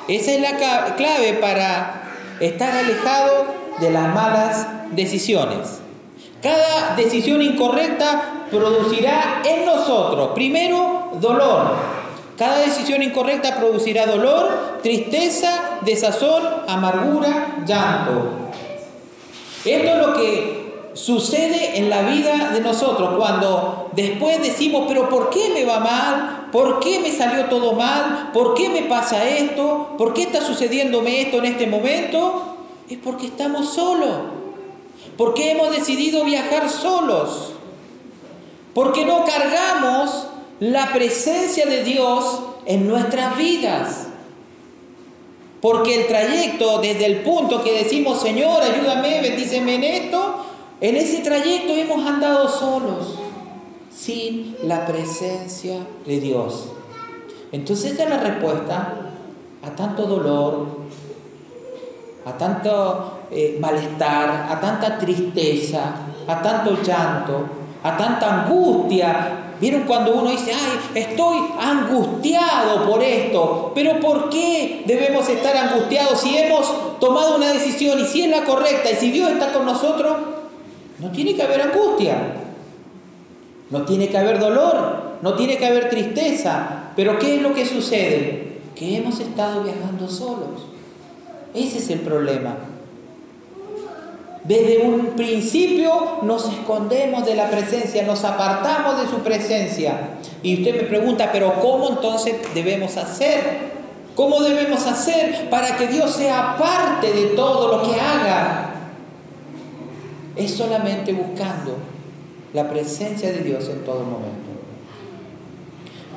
Esa 0.08 0.31
es 0.31 0.41
la 0.41 0.96
clave 0.96 1.34
para 1.34 2.03
estar 2.39 2.75
alejado 2.75 3.46
de 3.79 3.91
las 3.91 4.13
malas 4.13 4.67
decisiones. 4.91 5.79
Cada 6.41 6.96
decisión 6.96 7.41
incorrecta 7.41 8.48
producirá 8.50 9.41
en 9.46 9.65
nosotros, 9.65 10.31
primero, 10.34 11.12
dolor. 11.22 11.75
Cada 12.38 12.60
decisión 12.60 13.03
incorrecta 13.03 13.58
producirá 13.58 14.08
dolor, 14.08 14.79
tristeza, 14.81 15.79
desazón, 15.81 16.43
amargura, 16.67 17.58
llanto. 17.67 18.31
Esto 19.63 19.88
es 19.88 20.08
lo 20.08 20.13
que 20.15 20.89
sucede 20.93 21.77
en 21.77 21.89
la 21.89 22.01
vida 22.01 22.50
de 22.51 22.62
nosotros 22.62 23.12
cuando 23.17 23.91
después 23.93 24.41
decimos, 24.41 24.86
pero 24.88 25.08
¿por 25.10 25.29
qué 25.29 25.51
me 25.53 25.65
va 25.65 25.79
mal? 25.79 26.40
¿Por 26.51 26.79
qué 26.79 27.00
me 27.00 27.12
salió 27.12 27.46
todo 27.46 27.74
mal? 27.74 28.31
¿Por 28.34 28.53
qué 28.55 28.70
me 28.70 28.84
pasa 28.84 29.27
esto? 29.27 29.96
¿Por 29.98 30.13
qué 30.13 30.24
está 30.24 30.41
sucediéndome 30.41 31.22
esto 31.22 31.38
en 31.38 31.46
este 31.46 31.67
momento? 31.67 32.58
Es 32.89 32.98
porque 32.98 33.27
estamos 33.27 33.74
solos. 33.74 34.17
Porque 35.17 35.51
hemos 35.51 35.72
decidido 35.72 36.25
viajar 36.25 36.70
solos. 36.70 37.53
Porque 38.74 39.05
no 39.05 39.24
cargamos 39.25 40.27
la 40.60 40.91
presencia 40.93 41.65
de 41.65 41.84
Dios 41.84 42.39
en 42.65 42.88
nuestras 42.88 43.38
vidas. 43.38 44.08
Porque 45.62 46.01
el 46.01 46.08
trayecto 46.08 46.79
desde 46.79 47.05
el 47.05 47.17
punto 47.22 47.63
que 47.63 47.84
decimos, 47.84 48.20
Señor, 48.22 48.62
ayúdame, 48.63 49.22
bendíceme 49.22 49.75
en 49.75 49.84
esto, 49.84 50.46
en 50.81 50.96
ese 50.96 51.20
trayecto 51.20 51.74
hemos 51.74 52.03
andado 52.05 52.50
solos, 52.50 53.20
sin 53.93 54.55
la 54.63 54.86
presencia 54.86 55.86
de 56.05 56.19
Dios. 56.19 56.69
Entonces 57.51 57.93
esa 57.93 58.03
es 58.03 58.10
la 58.10 58.17
respuesta 58.17 58.93
a 59.62 59.69
tanto 59.75 60.05
dolor, 60.05 60.67
a 62.25 62.38
tanto 62.38 63.19
eh, 63.31 63.57
malestar, 63.60 64.48
a 64.50 64.60
tanta 64.60 64.98
tristeza, 64.98 65.95
a 66.27 66.41
tanto 66.41 66.81
llanto, 66.81 67.45
a 67.83 67.98
tanta 67.98 68.43
angustia. 68.43 69.38
¿Vieron 69.60 69.83
cuando 69.83 70.15
uno 70.15 70.31
dice, 70.31 70.53
ay, 70.53 71.01
estoy 71.03 71.38
angustiado 71.60 72.89
por 72.89 73.03
esto? 73.03 73.71
Pero 73.75 74.00
¿por 74.00 74.29
qué 74.29 74.83
debemos 74.88 75.29
estar 75.29 75.55
angustiados 75.55 76.19
si 76.19 76.36
hemos 76.36 77.00
tomado 77.00 77.36
una 77.36 77.51
decisión 77.51 78.00
y 78.00 78.05
si 78.05 78.24
es 78.24 78.29
la 78.29 78.43
correcta 78.43 78.89
y 78.89 78.95
si 78.95 79.12
Dios 79.12 79.29
está 79.29 79.51
con 79.51 79.65
nosotros? 79.65 80.17
No 80.98 81.12
tiene 81.12 81.36
que 81.36 81.43
haber 81.43 81.62
angustia, 81.62 82.40
no 83.71 83.83
tiene 83.83 84.09
que 84.09 84.17
haber 84.17 84.39
dolor, 84.39 85.17
no 85.21 85.33
tiene 85.35 85.57
que 85.57 85.65
haber 85.65 85.89
tristeza. 85.89 86.91
Pero 86.95 87.17
¿qué 87.17 87.35
es 87.35 87.41
lo 87.41 87.53
que 87.53 87.65
sucede? 87.65 88.59
Que 88.75 88.97
hemos 88.97 89.19
estado 89.19 89.63
viajando 89.63 90.09
solos. 90.09 90.67
Ese 91.53 91.77
es 91.79 91.89
el 91.89 92.01
problema. 92.01 92.55
Desde 94.43 94.79
un 94.79 95.11
principio 95.15 96.19
nos 96.23 96.49
escondemos 96.49 97.25
de 97.25 97.35
la 97.35 97.49
presencia, 97.49 98.03
nos 98.03 98.23
apartamos 98.23 98.99
de 99.01 99.07
su 99.07 99.19
presencia. 99.19 100.17
Y 100.43 100.57
usted 100.57 100.81
me 100.81 100.87
pregunta, 100.87 101.29
pero 101.31 101.53
¿cómo 101.61 101.89
entonces 101.89 102.35
debemos 102.53 102.97
hacer? 102.97 103.71
¿Cómo 104.15 104.41
debemos 104.41 104.85
hacer 104.87 105.49
para 105.49 105.77
que 105.77 105.87
Dios 105.87 106.11
sea 106.11 106.57
parte 106.57 107.13
de 107.13 107.27
todo 107.27 107.77
lo 107.77 107.83
que 107.83 107.99
haga? 107.99 108.73
Es 110.35 110.51
solamente 110.55 111.13
buscando 111.13 111.90
la 112.53 112.70
presencia 112.70 113.31
de 113.31 113.39
Dios 113.39 113.70
en 113.70 113.84
todo 113.86 114.03
momento. 114.03 114.51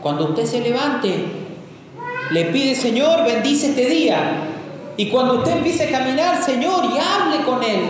Cuando 0.02 0.24
usted 0.24 0.44
se 0.44 0.60
levante, 0.60 1.24
le 2.30 2.44
pide, 2.46 2.74
Señor, 2.74 3.24
bendice 3.24 3.70
este 3.70 3.88
día. 3.88 4.50
Y 4.96 5.08
cuando 5.08 5.38
usted 5.38 5.56
empiece 5.56 5.88
a 5.88 5.98
caminar, 5.98 6.42
Señor, 6.42 6.84
y 6.84 6.98
hable 6.98 7.44
con 7.44 7.62
Él. 7.62 7.80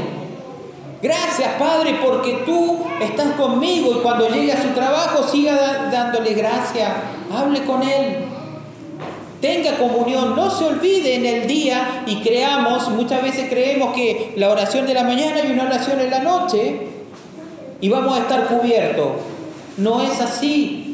Gracias, 1.03 1.55
Padre, 1.59 1.99
porque 2.03 2.43
tú 2.47 2.85
estás 3.01 3.33
conmigo 3.33 3.93
y 3.97 4.01
cuando 4.01 4.29
llegue 4.29 4.53
a 4.53 4.63
su 4.63 4.69
trabajo 4.69 5.27
siga 5.29 5.91
dándole 5.91 6.35
gracias. 6.35 6.91
Hable 7.33 7.65
con 7.65 7.83
Él. 7.83 8.25
Tenga 9.41 9.77
comunión, 9.77 10.35
no 10.35 10.51
se 10.51 10.65
olvide 10.65 11.17
en 11.17 11.27
el 11.27 11.47
día 11.47 12.05
y 12.07 12.23
creamos, 12.23 12.89
muchas 12.89 13.23
veces 13.23 13.51
creemos 13.51 13.95
que 13.95 14.33
la 14.37 14.51
oración 14.51 14.87
de 14.87 14.95
la 14.95 15.03
mañana 15.03 15.41
y 15.47 15.53
una 15.53 15.65
oración 15.65 16.01
en 16.01 16.11
la 16.11 16.21
noche 16.21 16.94
y 17.81 17.88
vamos 17.88 18.16
a 18.16 18.23
estar 18.23 18.47
cubiertos. 18.47 19.09
No 19.76 20.00
es 20.00 20.21
así. 20.21 20.85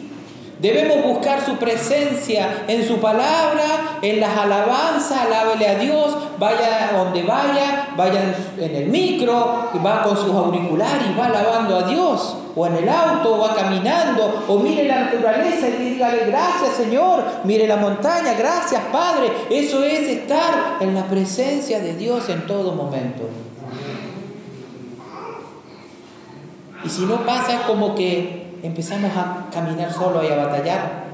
Debemos 0.60 1.02
buscar 1.02 1.42
su 1.42 1.56
presencia 1.56 2.64
en 2.68 2.86
su 2.86 2.98
palabra, 2.98 3.98
en 4.02 4.20
las 4.20 4.36
alabanzas, 4.36 5.22
alábele 5.22 5.66
a 5.66 5.74
Dios, 5.76 6.14
vaya 6.38 6.90
donde 6.94 7.22
vaya, 7.22 7.88
vaya 7.96 8.34
en 8.58 8.76
el 8.76 8.88
micro, 8.88 9.70
va 9.84 10.02
con 10.02 10.18
sus 10.18 10.34
auriculares 10.34 11.02
y 11.10 11.18
va 11.18 11.26
alabando 11.26 11.76
a 11.76 11.82
Dios, 11.84 12.36
o 12.54 12.66
en 12.66 12.76
el 12.76 12.88
auto, 12.90 13.38
va 13.38 13.54
caminando, 13.54 14.44
o 14.48 14.58
mire 14.58 14.84
la 14.84 15.04
naturaleza 15.04 15.66
y 15.66 15.92
dígale 15.92 16.26
gracias 16.26 16.74
Señor, 16.76 17.24
mire 17.44 17.66
la 17.66 17.76
montaña, 17.76 18.34
gracias 18.34 18.82
Padre. 18.92 19.30
Eso 19.48 19.82
es 19.82 20.00
estar 20.08 20.76
en 20.80 20.94
la 20.94 21.04
presencia 21.04 21.80
de 21.80 21.94
Dios 21.94 22.28
en 22.28 22.46
todo 22.46 22.72
momento. 22.74 23.22
Y 26.84 26.88
si 26.88 27.02
no 27.02 27.24
pasa 27.26 27.54
es 27.54 27.60
como 27.60 27.94
que 27.94 28.56
empezamos 28.62 29.10
a 29.16 29.46
caminar 29.52 29.92
solo 29.92 30.22
y 30.22 30.28
a 30.28 30.36
batallar. 30.36 31.10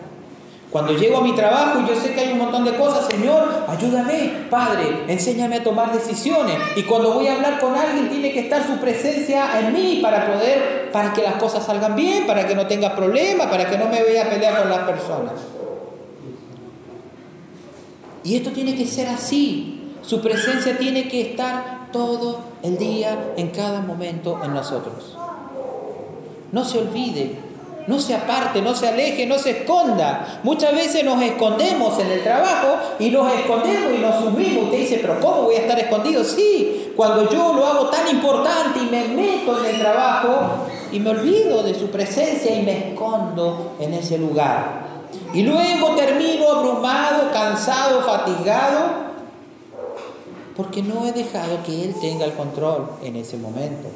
Cuando 0.70 0.92
llego 0.92 1.18
a 1.18 1.20
mi 1.22 1.34
trabajo 1.34 1.80
y 1.80 1.88
yo 1.88 1.98
sé 1.98 2.12
que 2.12 2.20
hay 2.20 2.32
un 2.32 2.38
montón 2.38 2.64
de 2.64 2.76
cosas, 2.76 3.06
Señor, 3.06 3.64
ayúdame, 3.68 4.46
Padre, 4.50 5.04
enséñame 5.08 5.56
a 5.56 5.62
tomar 5.64 5.92
decisiones. 5.92 6.58
Y 6.74 6.82
cuando 6.82 7.14
voy 7.14 7.28
a 7.28 7.36
hablar 7.36 7.60
con 7.60 7.74
alguien 7.74 8.10
tiene 8.10 8.32
que 8.32 8.40
estar 8.40 8.66
su 8.66 8.76
presencia 8.78 9.60
en 9.60 9.72
mí 9.72 10.00
para 10.02 10.26
poder, 10.26 10.90
para 10.92 11.12
que 11.12 11.22
las 11.22 11.36
cosas 11.36 11.64
salgan 11.64 11.94
bien, 11.94 12.26
para 12.26 12.46
que 12.46 12.54
no 12.54 12.66
tenga 12.66 12.94
problemas, 12.94 13.46
para 13.46 13.70
que 13.70 13.78
no 13.78 13.86
me 13.86 14.02
vaya 14.02 14.26
a 14.26 14.28
pelear 14.28 14.60
con 14.60 14.68
las 14.68 14.80
personas. 14.80 15.32
Y 18.24 18.36
esto 18.36 18.50
tiene 18.50 18.74
que 18.74 18.86
ser 18.86 19.08
así. 19.08 19.92
Su 20.02 20.20
presencia 20.20 20.76
tiene 20.76 21.08
que 21.08 21.20
estar 21.20 21.88
todo 21.92 22.40
el 22.62 22.76
día, 22.76 23.32
en 23.36 23.48
cada 23.48 23.80
momento 23.80 24.40
en 24.44 24.52
nosotros. 24.52 25.16
No 26.52 26.64
se 26.64 26.78
olvide, 26.78 27.36
no 27.86 28.00
se 28.00 28.14
aparte, 28.14 28.62
no 28.62 28.74
se 28.74 28.88
aleje, 28.88 29.26
no 29.26 29.38
se 29.38 29.50
esconda. 29.50 30.40
Muchas 30.42 30.72
veces 30.74 31.04
nos 31.04 31.22
escondemos 31.22 31.98
en 32.00 32.10
el 32.10 32.22
trabajo 32.22 32.78
y 32.98 33.10
nos 33.10 33.32
escondemos 33.32 33.94
y 33.94 33.98
nos 33.98 34.24
sumimos. 34.24 34.64
Usted 34.64 34.78
dice, 34.78 34.98
pero 35.00 35.20
¿cómo 35.20 35.42
voy 35.42 35.54
a 35.54 35.60
estar 35.60 35.78
escondido? 35.78 36.24
Sí, 36.24 36.92
cuando 36.96 37.30
yo 37.30 37.52
lo 37.54 37.64
hago 37.64 37.88
tan 37.88 38.08
importante 38.08 38.80
y 38.80 38.90
me 38.90 39.04
meto 39.08 39.64
en 39.64 39.74
el 39.74 39.80
trabajo 39.80 40.66
y 40.90 40.98
me 40.98 41.10
olvido 41.10 41.62
de 41.62 41.74
su 41.74 41.88
presencia 41.88 42.58
y 42.58 42.62
me 42.62 42.90
escondo 42.90 43.76
en 43.78 43.94
ese 43.94 44.18
lugar. 44.18 44.86
Y 45.32 45.42
luego 45.42 45.94
termino 45.94 46.50
abrumado, 46.50 47.30
cansado, 47.32 48.02
fatigado, 48.02 49.06
porque 50.56 50.82
no 50.82 51.06
he 51.06 51.12
dejado 51.12 51.62
que 51.64 51.84
Él 51.84 51.94
tenga 52.00 52.24
el 52.24 52.32
control 52.32 52.90
en 53.02 53.16
ese 53.16 53.36
momento 53.36 53.88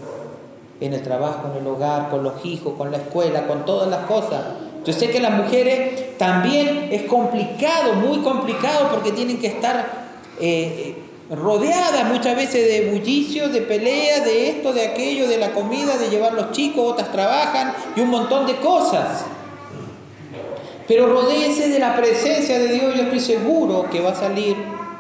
en 0.81 0.95
el 0.95 1.03
trabajo, 1.03 1.51
en 1.53 1.61
el 1.61 1.67
hogar, 1.67 2.09
con 2.11 2.23
los 2.23 2.45
hijos, 2.45 2.75
con 2.77 2.91
la 2.91 2.97
escuela, 2.97 3.47
con 3.47 3.65
todas 3.65 3.89
las 3.89 4.07
cosas. 4.07 4.43
Yo 4.85 4.93
sé 4.95 5.11
que 5.11 5.21
las 5.21 5.33
mujeres 5.33 6.17
también 6.17 6.89
es 6.91 7.03
complicado, 7.03 7.95
muy 7.95 8.21
complicado, 8.21 8.89
porque 8.91 9.13
tienen 9.13 9.39
que 9.39 9.49
estar 9.49 10.09
eh, 10.41 10.97
rodeadas 11.31 12.07
muchas 12.07 12.35
veces 12.35 12.67
de 12.67 12.91
bullicios, 12.91 13.53
de 13.53 13.61
peleas, 13.61 14.25
de 14.25 14.49
esto, 14.49 14.73
de 14.73 14.87
aquello, 14.87 15.29
de 15.29 15.37
la 15.37 15.53
comida, 15.53 15.99
de 15.99 16.09
llevar 16.09 16.33
los 16.33 16.53
chicos, 16.53 16.93
otras 16.93 17.13
trabajan 17.13 17.75
y 17.95 18.01
un 18.01 18.09
montón 18.09 18.47
de 18.47 18.57
cosas. 18.57 19.27
Pero 20.89 21.07
rodéese 21.07 21.69
de 21.69 21.79
la 21.79 21.95
presencia 21.95 22.59
de 22.59 22.69
Dios, 22.69 22.97
yo 22.97 23.03
estoy 23.03 23.21
seguro 23.21 23.89
que 23.91 24.01
va 24.01 24.11
a 24.11 24.15
salir 24.15 24.57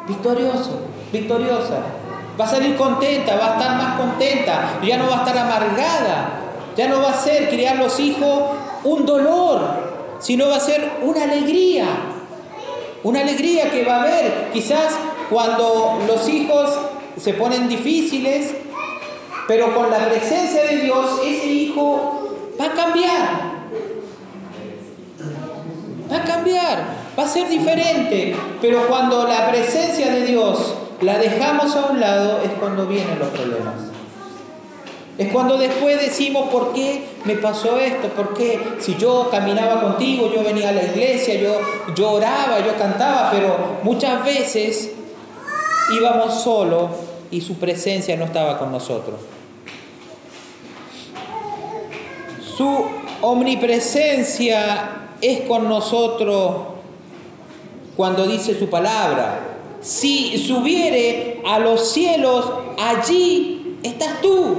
victorioso, 0.07 0.79
victoriosa 1.11 2.00
va 2.41 2.47
a 2.47 2.49
salir 2.49 2.75
contenta, 2.75 3.37
va 3.37 3.49
a 3.49 3.53
estar 3.59 3.77
más 3.77 4.01
contenta, 4.01 4.79
ya 4.83 4.97
no 4.97 5.09
va 5.11 5.17
a 5.17 5.27
estar 5.27 5.37
amargada, 5.37 6.41
ya 6.75 6.89
no 6.89 7.03
va 7.03 7.11
a 7.11 7.15
ser 7.15 7.51
criar 7.51 7.77
los 7.77 8.01
hijos 8.01 8.43
un 8.83 9.05
dolor, 9.05 9.61
sino 10.21 10.49
va 10.49 10.57
a 10.57 10.61
ser 10.61 10.91
una 11.03 11.25
alegría. 11.25 11.85
una 13.03 13.21
alegría 13.21 13.71
que 13.71 13.85
va 13.85 13.97
a 13.97 14.03
haber. 14.03 14.51
Quizás 14.53 14.95
cuando 15.31 16.01
los 16.07 16.29
hijos 16.29 16.71
se 17.19 17.33
ponen 17.35 17.69
difíciles, 17.69 18.55
pero 19.47 19.75
con 19.75 19.91
la 19.91 19.99
presencia 20.07 20.65
de 20.65 20.77
Dios, 20.79 21.21
ese 21.25 21.47
hijo 21.47 22.37
va 22.61 22.67
a 22.67 22.73
cambiar. 22.73 23.51
Va 26.13 26.17
a 26.17 26.25
cambiar, 26.25 26.85
va 27.19 27.23
a 27.23 27.29
ser 27.29 27.49
diferente. 27.49 28.37
Pero 28.61 28.87
cuando 28.87 29.27
la 29.27 29.51
presencia 29.51 30.11
de 30.11 30.27
Dios 30.27 30.75
la 31.01 31.19
dejamos 31.19 31.75
a 31.77 31.87
un 31.87 32.01
lado, 32.01 32.41
es 32.43 32.51
cuando 32.59 32.87
vienen 32.87 33.19
los 33.19 33.29
problemas. 33.29 33.75
Es 35.19 35.31
cuando 35.33 35.59
después 35.59 36.01
decimos, 36.01 36.49
¿por 36.49 36.73
qué 36.73 37.05
me 37.25 37.37
pasó 37.37 37.79
esto? 37.79 38.09
¿Por 38.09 38.33
qué? 38.33 38.59
Si 38.79 38.97
yo 38.97 39.29
caminaba 39.31 39.83
contigo, 39.83 40.31
yo 40.35 40.43
venía 40.43 40.71
a 40.71 40.73
la 40.73 40.83
iglesia, 40.83 41.35
yo, 41.35 41.61
yo 41.95 42.13
oraba, 42.13 42.61
yo 42.61 42.75
cantaba, 42.79 43.31
pero 43.31 43.81
muchas 43.83 44.25
veces 44.25 44.93
íbamos 45.95 46.43
solos 46.43 46.91
y 47.31 47.41
su 47.41 47.57
presencia 47.57 48.17
no 48.17 48.25
estaba 48.25 48.59
con 48.59 48.73
nosotros. 48.73 49.17
Su 52.57 52.87
omnipresencia 53.21 55.09
es 55.21 55.43
con 55.43 55.69
nosotros 55.69 56.57
cuando 57.97 58.27
dice 58.27 58.59
su 58.59 58.71
palabra. 58.71 59.60
Si 59.83 60.37
subiere 60.37 61.41
a 61.47 61.59
los 61.59 61.93
cielos, 61.93 62.51
allí 62.79 63.79
estás 63.83 64.21
tú. 64.21 64.59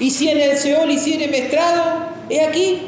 Y 0.00 0.10
si 0.10 0.28
en 0.28 0.40
el 0.40 0.56
Seol 0.56 0.90
hiciere 0.90 1.28
mestrado, 1.28 1.82
he 2.28 2.44
aquí, 2.44 2.82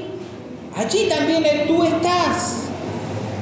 allí 0.77 1.09
también 1.09 1.45
tú 1.69 1.85
estás. 1.85 2.65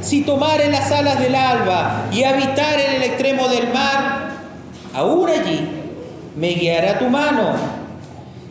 Si 0.03 0.21
tomare 0.21 0.71
las 0.71 0.93
alas 0.93 1.19
del 1.19 1.35
alba 1.35 2.11
y 2.13 2.25
habitar 2.25 2.79
en 2.79 2.97
el 2.97 3.03
extremo 3.05 3.49
del 3.49 3.73
mar, 3.73 4.33
aún 4.93 5.31
allí 5.31 5.67
me 6.37 6.49
guiará 6.51 6.99
tu 6.99 7.07
mano 7.07 7.55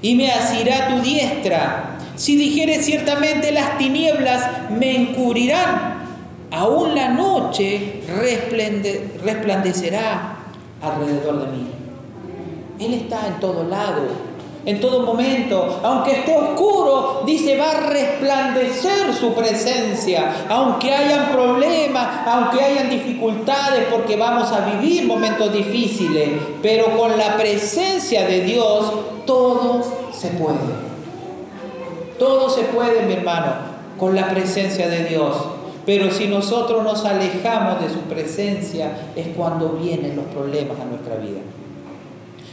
y 0.01 0.15
me 0.15 0.31
asirá 0.31 0.87
tu 0.87 1.01
diestra. 1.01 1.99
Si 2.15 2.35
dijere 2.35 2.81
ciertamente 2.81 3.51
las 3.51 3.77
tinieblas 3.77 4.69
me 4.71 4.95
encubrirán, 4.95 6.03
aún 6.49 6.95
la 6.95 7.09
noche 7.09 8.02
resplandecerá 9.23 10.37
alrededor 10.81 11.45
de 11.45 11.51
mí. 11.51 11.67
Él 12.79 12.93
está 12.93 13.27
en 13.27 13.39
todo 13.39 13.63
lado 13.63 14.33
en 14.65 14.79
todo 14.79 15.05
momento. 15.05 15.79
Aunque 15.83 16.11
esté 16.19 16.37
oscuro, 16.37 17.23
dice, 17.25 17.57
va 17.57 17.71
a 17.71 17.89
resplandecer 17.89 19.13
su 19.13 19.33
presencia. 19.33 20.45
Aunque 20.49 20.93
hayan 20.93 21.31
problemas, 21.31 22.27
aunque 22.27 22.63
hayan 22.63 22.89
dificultades, 22.89 23.85
porque 23.91 24.15
vamos 24.15 24.51
a 24.51 24.61
vivir 24.61 25.05
momentos 25.05 25.51
difíciles. 25.53 26.29
Pero 26.61 26.97
con 26.97 27.17
la 27.17 27.37
presencia 27.37 28.25
de 28.25 28.41
Dios, 28.41 28.91
todo 29.25 29.83
se 30.11 30.29
puede. 30.29 30.93
Todo 32.17 32.49
se 32.49 32.61
puede, 32.63 33.03
mi 33.03 33.13
hermano, 33.13 33.53
con 33.97 34.15
la 34.15 34.29
presencia 34.29 34.87
de 34.87 35.05
Dios. 35.05 35.35
Pero 35.85 36.11
si 36.11 36.27
nosotros 36.27 36.83
nos 36.83 37.03
alejamos 37.05 37.81
de 37.81 37.89
su 37.89 37.99
presencia, 38.01 38.91
es 39.15 39.27
cuando 39.35 39.69
vienen 39.69 40.15
los 40.15 40.25
problemas 40.25 40.79
a 40.79 40.85
nuestra 40.85 41.15
vida. 41.15 41.41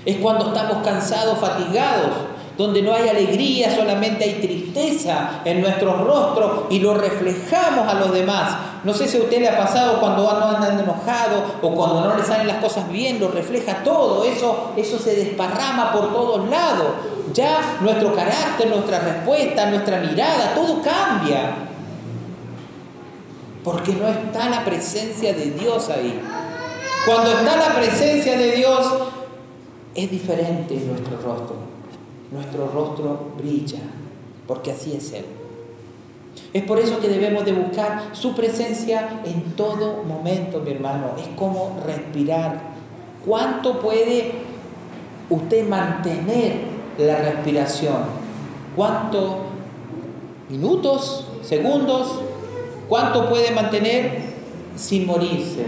Es 0.04 0.16
cuando 0.16 0.48
estamos 0.48 0.78
cansados, 0.84 1.38
fatigados, 1.38 2.10
donde 2.58 2.82
no 2.82 2.92
hay 2.92 3.08
alegría, 3.08 3.74
solamente 3.74 4.24
hay 4.24 4.34
tristeza 4.34 5.40
en 5.44 5.60
nuestros 5.60 6.00
rostros 6.00 6.64
y 6.70 6.80
lo 6.80 6.94
reflejamos 6.94 7.88
a 7.88 7.94
los 7.94 8.12
demás. 8.12 8.56
No 8.84 8.92
sé 8.92 9.08
si 9.08 9.18
a 9.18 9.22
usted 9.22 9.40
le 9.40 9.48
ha 9.48 9.56
pasado 9.56 10.00
cuando 10.00 10.24
no 10.24 10.48
andan 10.48 10.78
enojados 10.78 11.42
o 11.62 11.70
cuando 11.74 12.00
no 12.02 12.16
le 12.16 12.22
salen 12.24 12.46
las 12.46 12.58
cosas 12.58 12.90
bien, 12.90 13.20
lo 13.20 13.28
refleja 13.28 13.82
todo, 13.84 14.24
eso, 14.24 14.72
eso 14.76 14.98
se 14.98 15.14
desparrama 15.14 15.92
por 15.92 16.12
todos 16.12 16.48
lados. 16.50 16.88
Ya 17.32 17.78
nuestro 17.80 18.12
carácter, 18.14 18.68
nuestra 18.68 18.98
respuesta, 18.98 19.66
nuestra 19.66 20.00
mirada, 20.00 20.52
todo 20.54 20.82
cambia. 20.82 21.69
Porque 23.64 23.92
no 23.92 24.08
está 24.08 24.48
la 24.48 24.64
presencia 24.64 25.34
de 25.34 25.50
Dios 25.50 25.88
ahí. 25.90 26.20
Cuando 27.06 27.30
está 27.30 27.56
la 27.56 27.74
presencia 27.74 28.38
de 28.38 28.52
Dios, 28.52 28.86
es 29.94 30.10
diferente 30.10 30.74
nuestro 30.76 31.16
rostro. 31.16 31.56
Nuestro 32.30 32.68
rostro 32.68 33.32
brilla, 33.36 33.80
porque 34.46 34.72
así 34.72 34.92
es 34.92 35.12
Él. 35.12 35.24
Es 36.52 36.62
por 36.64 36.78
eso 36.78 37.00
que 37.00 37.08
debemos 37.08 37.44
de 37.44 37.52
buscar 37.52 38.10
su 38.12 38.34
presencia 38.34 39.20
en 39.24 39.52
todo 39.56 40.02
momento, 40.04 40.60
mi 40.60 40.72
hermano. 40.72 41.12
Es 41.18 41.28
como 41.36 41.78
respirar. 41.84 42.60
¿Cuánto 43.24 43.80
puede 43.80 44.32
usted 45.28 45.68
mantener 45.68 46.54
la 46.98 47.18
respiración? 47.18 48.04
¿Cuántos 48.74 49.36
minutos, 50.48 51.26
segundos? 51.42 52.20
¿Cuánto 52.90 53.28
puede 53.28 53.52
mantener 53.52 54.18
sin 54.74 55.06
morirse? 55.06 55.64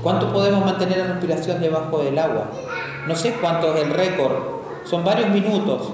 ¿Cuánto 0.00 0.32
podemos 0.32 0.64
mantener 0.64 0.98
la 0.98 1.06
respiración 1.08 1.60
debajo 1.60 1.98
del 2.04 2.16
agua? 2.16 2.52
No 3.08 3.16
sé 3.16 3.32
cuánto 3.32 3.74
es 3.74 3.82
el 3.82 3.90
récord. 3.90 4.34
Son 4.84 5.04
varios 5.04 5.28
minutos, 5.30 5.88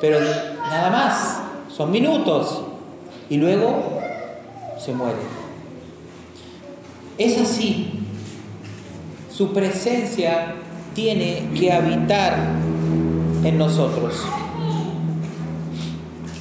pero 0.00 0.20
nada 0.20 0.88
más. 0.88 1.40
Son 1.68 1.90
minutos. 1.90 2.62
Y 3.28 3.38
luego 3.38 3.98
se 4.78 4.92
muere. 4.92 5.18
Es 7.18 7.40
así. 7.40 8.04
Su 9.32 9.52
presencia 9.52 10.54
tiene 10.94 11.50
que 11.58 11.72
habitar 11.72 12.36
en 13.42 13.58
nosotros. 13.58 14.14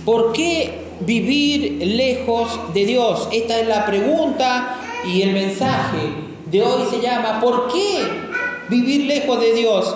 ¿Por 0.06 0.32
qué 0.32 0.89
vivir 1.02 1.86
lejos 1.86 2.74
de 2.74 2.86
Dios? 2.86 3.28
Esta 3.32 3.60
es 3.60 3.68
la 3.68 3.86
pregunta 3.86 4.78
y 5.06 5.22
el 5.22 5.34
mensaje 5.34 5.98
de 6.46 6.62
hoy 6.62 6.84
se 6.90 7.02
llama 7.02 7.40
¿Por 7.40 7.72
qué 7.72 8.04
vivir 8.70 9.06
lejos 9.06 9.40
de 9.40 9.54
Dios? 9.54 9.96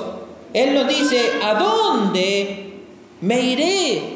Él 0.53 0.75
nos 0.75 0.87
dice, 0.87 1.19
¿a 1.43 1.55
dónde 1.55 2.73
me 3.21 3.41
iré 3.41 4.13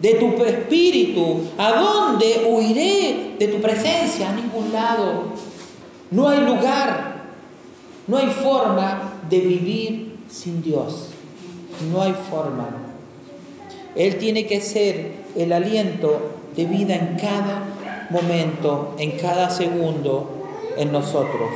de 0.00 0.14
tu 0.14 0.42
espíritu? 0.44 1.42
¿A 1.58 1.72
dónde 1.72 2.46
huiré 2.48 3.34
de 3.38 3.48
tu 3.48 3.60
presencia? 3.60 4.30
A 4.30 4.32
ningún 4.32 4.72
lado. 4.72 5.24
No 6.10 6.28
hay 6.28 6.40
lugar, 6.40 7.22
no 8.06 8.16
hay 8.16 8.28
forma 8.28 9.20
de 9.28 9.40
vivir 9.40 10.16
sin 10.28 10.62
Dios. 10.62 11.08
No 11.92 12.02
hay 12.02 12.14
forma. 12.30 12.68
Él 13.94 14.16
tiene 14.16 14.46
que 14.46 14.60
ser 14.60 15.19
el 15.36 15.52
aliento 15.52 16.32
de 16.56 16.64
vida 16.64 16.94
en 16.94 17.16
cada 17.16 18.06
momento, 18.10 18.94
en 18.98 19.12
cada 19.12 19.50
segundo 19.50 20.40
en 20.76 20.92
nosotros. 20.92 21.50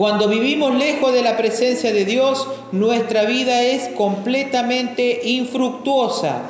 Cuando 0.00 0.28
vivimos 0.28 0.74
lejos 0.76 1.12
de 1.12 1.22
la 1.22 1.36
presencia 1.36 1.92
de 1.92 2.06
Dios, 2.06 2.48
nuestra 2.72 3.24
vida 3.24 3.62
es 3.62 3.88
completamente 3.88 5.20
infructuosa. 5.24 6.42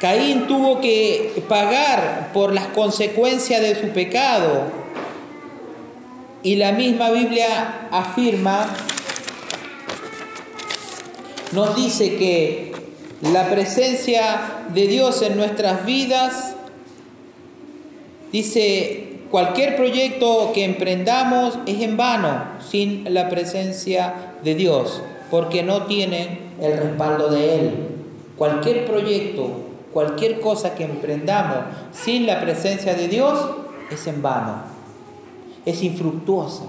Caín 0.00 0.46
tuvo 0.46 0.80
que 0.80 1.42
pagar 1.48 2.30
por 2.32 2.52
las 2.52 2.66
consecuencias 2.68 3.60
de 3.60 3.80
su 3.80 3.88
pecado. 3.90 4.64
Y 6.42 6.56
la 6.56 6.72
misma 6.72 7.10
Biblia 7.10 7.88
afirma, 7.90 8.74
nos 11.52 11.76
dice 11.76 12.16
que 12.16 12.72
la 13.22 13.48
presencia 13.50 14.40
de 14.72 14.86
Dios 14.86 15.22
en 15.22 15.36
nuestras 15.36 15.84
vidas 15.84 16.54
Dice, 18.32 19.20
cualquier 19.30 19.76
proyecto 19.76 20.50
que 20.52 20.64
emprendamos 20.64 21.58
es 21.64 21.80
en 21.80 21.96
vano 21.96 22.44
sin 22.60 23.14
la 23.14 23.30
presencia 23.30 24.34
de 24.44 24.54
Dios, 24.54 25.00
porque 25.30 25.62
no 25.62 25.84
tiene 25.84 26.40
el 26.60 26.76
respaldo 26.76 27.30
de 27.30 27.54
Él. 27.54 27.70
Cualquier 28.36 28.84
proyecto, 28.84 29.48
cualquier 29.94 30.40
cosa 30.40 30.74
que 30.74 30.84
emprendamos 30.84 31.56
sin 31.92 32.26
la 32.26 32.40
presencia 32.42 32.94
de 32.94 33.08
Dios 33.08 33.38
es 33.90 34.06
en 34.06 34.20
vano, 34.20 34.56
es 35.64 35.82
infructuosa, 35.82 36.64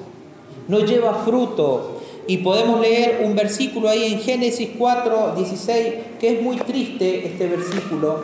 no 0.70 0.80
lleva 0.80 1.14
fruto. 1.26 1.99
Y 2.30 2.38
podemos 2.38 2.80
leer 2.80 3.22
un 3.26 3.36
versículo 3.36 3.90
ahí 3.90 4.14
en 4.14 4.20
Génesis 4.20 4.70
4, 4.78 5.34
16, 5.36 5.94
que 6.20 6.34
es 6.34 6.42
muy 6.44 6.58
triste 6.58 7.26
este 7.26 7.48
versículo, 7.48 8.24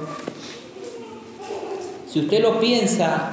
si 2.07 2.19
usted 2.19 2.39
lo 2.43 2.59
piensa, 2.59 3.31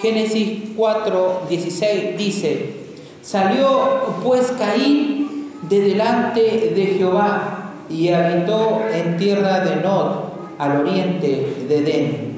Génesis 0.00 0.70
4, 0.74 1.42
16 1.50 2.16
dice, 2.16 2.74
salió 3.20 4.14
pues 4.24 4.52
Caín 4.58 5.50
de 5.68 5.78
delante 5.78 6.72
de 6.74 6.86
Jehová 6.96 7.74
y 7.90 8.08
habitó 8.08 8.80
en 8.90 9.18
tierra 9.18 9.60
de 9.60 9.76
Nod, 9.76 10.30
al 10.56 10.80
oriente 10.80 11.66
de 11.68 11.78
Edén. 11.80 12.29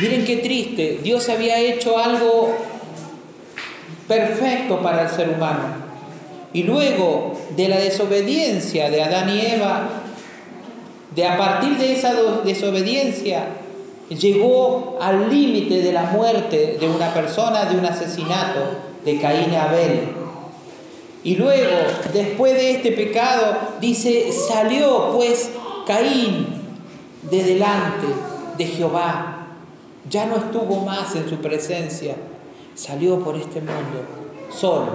Miren 0.00 0.24
qué 0.24 0.38
triste, 0.38 1.00
Dios 1.02 1.28
había 1.28 1.58
hecho 1.58 1.98
algo 1.98 2.56
perfecto 4.08 4.80
para 4.80 5.02
el 5.02 5.10
ser 5.10 5.28
humano. 5.28 5.90
Y 6.54 6.62
luego 6.62 7.38
de 7.54 7.68
la 7.68 7.76
desobediencia 7.76 8.90
de 8.90 9.02
Adán 9.02 9.28
y 9.28 9.40
Eva, 9.40 9.88
de 11.14 11.26
a 11.26 11.36
partir 11.36 11.76
de 11.76 11.92
esa 11.92 12.14
desobediencia, 12.44 13.44
llegó 14.08 14.98
al 15.02 15.28
límite 15.28 15.82
de 15.82 15.92
la 15.92 16.04
muerte 16.04 16.78
de 16.80 16.88
una 16.88 17.12
persona, 17.12 17.66
de 17.66 17.76
un 17.76 17.84
asesinato 17.84 18.60
de 19.04 19.20
Caín 19.20 19.52
y 19.52 19.56
Abel. 19.56 20.00
Y 21.22 21.36
luego, 21.36 21.76
después 22.14 22.54
de 22.54 22.70
este 22.70 22.92
pecado, 22.92 23.56
dice, 23.80 24.32
salió 24.32 25.12
pues 25.14 25.50
Caín 25.86 26.46
de 27.30 27.44
delante 27.44 28.06
de 28.56 28.64
Jehová. 28.64 29.29
Ya 30.08 30.26
no 30.26 30.36
estuvo 30.36 30.84
más 30.84 31.14
en 31.14 31.28
su 31.28 31.36
presencia. 31.36 32.14
Salió 32.74 33.20
por 33.20 33.36
este 33.36 33.60
mundo 33.60 34.04
solo, 34.50 34.92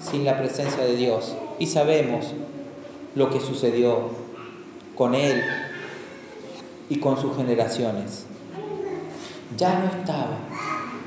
sin 0.00 0.24
la 0.24 0.36
presencia 0.36 0.84
de 0.84 0.96
Dios. 0.96 1.34
Y 1.58 1.66
sabemos 1.66 2.26
lo 3.14 3.30
que 3.30 3.40
sucedió 3.40 4.10
con 4.96 5.14
él 5.14 5.42
y 6.90 6.98
con 6.98 7.18
sus 7.18 7.36
generaciones. 7.36 8.26
Ya 9.56 9.78
no 9.78 9.86
estaba 9.86 10.38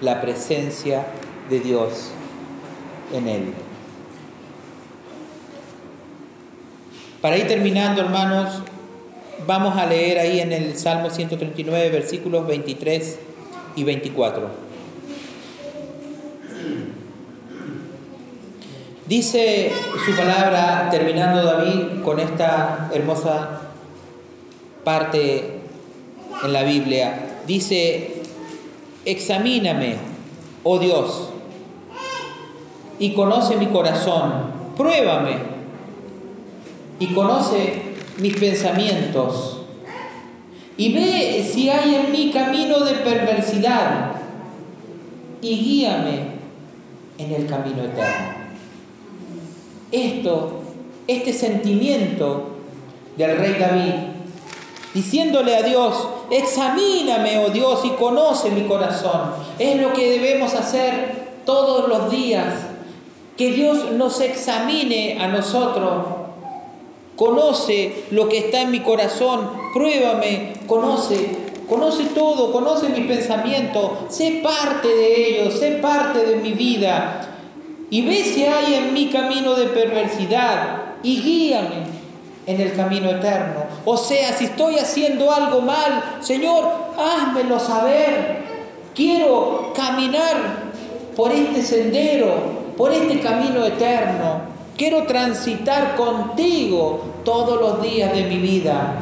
la 0.01 0.21
presencia 0.21 1.05
de 1.49 1.59
Dios 1.59 2.11
en 3.13 3.27
él. 3.27 3.53
Para 7.21 7.37
ir 7.37 7.47
terminando, 7.47 8.01
hermanos, 8.01 8.61
vamos 9.45 9.77
a 9.77 9.85
leer 9.85 10.19
ahí 10.19 10.39
en 10.39 10.51
el 10.53 10.77
Salmo 10.77 11.09
139, 11.09 11.89
versículos 11.89 12.47
23 12.47 13.26
y 13.77 13.83
24. 13.83 14.49
Dice 19.05 19.71
su 20.03 20.15
palabra, 20.17 20.89
terminando 20.91 21.43
David 21.43 22.01
con 22.03 22.19
esta 22.19 22.89
hermosa 22.91 23.61
parte 24.83 25.61
en 26.43 26.53
la 26.53 26.63
Biblia, 26.63 27.37
dice, 27.45 28.23
examíname, 29.05 29.95
oh 30.63 30.79
Dios, 30.79 31.29
y 32.99 33.13
conoce 33.13 33.55
mi 33.55 33.67
corazón, 33.67 34.51
pruébame 34.75 35.37
y 36.99 37.07
conoce 37.13 37.83
mis 38.17 38.35
pensamientos 38.35 39.56
y 40.77 40.93
ve 40.93 41.49
si 41.51 41.69
hay 41.69 41.95
en 41.95 42.11
mí 42.11 42.31
camino 42.31 42.79
de 42.81 42.93
perversidad 42.93 44.11
y 45.41 45.57
guíame 45.57 46.37
en 47.17 47.31
el 47.31 47.47
camino 47.47 47.83
eterno. 47.83 48.37
Esto, 49.91 50.61
este 51.07 51.33
sentimiento 51.33 52.57
del 53.17 53.37
rey 53.37 53.55
David, 53.59 53.93
diciéndole 54.93 55.55
a 55.55 55.63
Dios, 55.63 56.07
examíname, 56.29 57.39
oh 57.39 57.49
Dios, 57.49 57.83
y 57.83 57.89
conoce 57.91 58.51
mi 58.51 58.63
corazón, 58.63 59.31
es 59.57 59.81
lo 59.81 59.93
que 59.93 60.11
debemos 60.11 60.53
hacer 60.53 61.27
todos 61.45 61.87
los 61.89 62.11
días, 62.11 62.53
que 63.35 63.51
Dios 63.51 63.91
nos 63.93 64.21
examine 64.21 65.17
a 65.19 65.27
nosotros 65.27 66.16
conoce 67.17 68.05
lo 68.11 68.29
que 68.29 68.37
está 68.37 68.61
en 68.61 68.71
mi 68.71 68.79
corazón, 68.79 69.49
pruébame, 69.73 70.53
conoce, 70.67 71.29
conoce 71.67 72.05
todo, 72.15 72.53
conoce 72.53 72.89
mis 72.89 73.07
pensamientos, 73.07 73.91
sé 74.07 74.39
parte 74.43 74.87
de 74.87 75.29
ellos, 75.29 75.59
sé 75.59 75.71
parte 75.71 76.19
de 76.25 76.37
mi 76.37 76.53
vida. 76.53 77.27
Y 77.89 78.03
ve 78.03 78.23
si 78.23 78.45
hay 78.45 78.75
en 78.75 78.93
mi 78.93 79.09
camino 79.09 79.55
de 79.55 79.65
perversidad 79.65 80.95
y 81.03 81.21
guíame 81.21 81.97
en 82.45 82.61
el 82.61 82.75
camino 82.75 83.09
eterno. 83.09 83.65
O 83.83 83.97
sea, 83.97 84.33
si 84.33 84.45
estoy 84.45 84.75
haciendo 84.75 85.33
algo 85.33 85.61
mal, 85.61 86.19
Señor, 86.21 86.65
házmelo 86.97 87.59
saber. 87.59 88.45
Quiero 88.93 89.73
caminar 89.75 90.35
por 91.15 91.31
este 91.31 91.61
sendero, 91.61 92.73
por 92.77 92.93
este 92.93 93.19
camino 93.19 93.65
eterno. 93.65 94.46
Quiero 94.77 95.07
transitar 95.07 95.95
contigo 95.95 97.03
todos 97.25 97.59
los 97.59 97.81
días 97.81 98.13
de 98.13 98.25
mi 98.25 98.37
vida. 98.37 98.93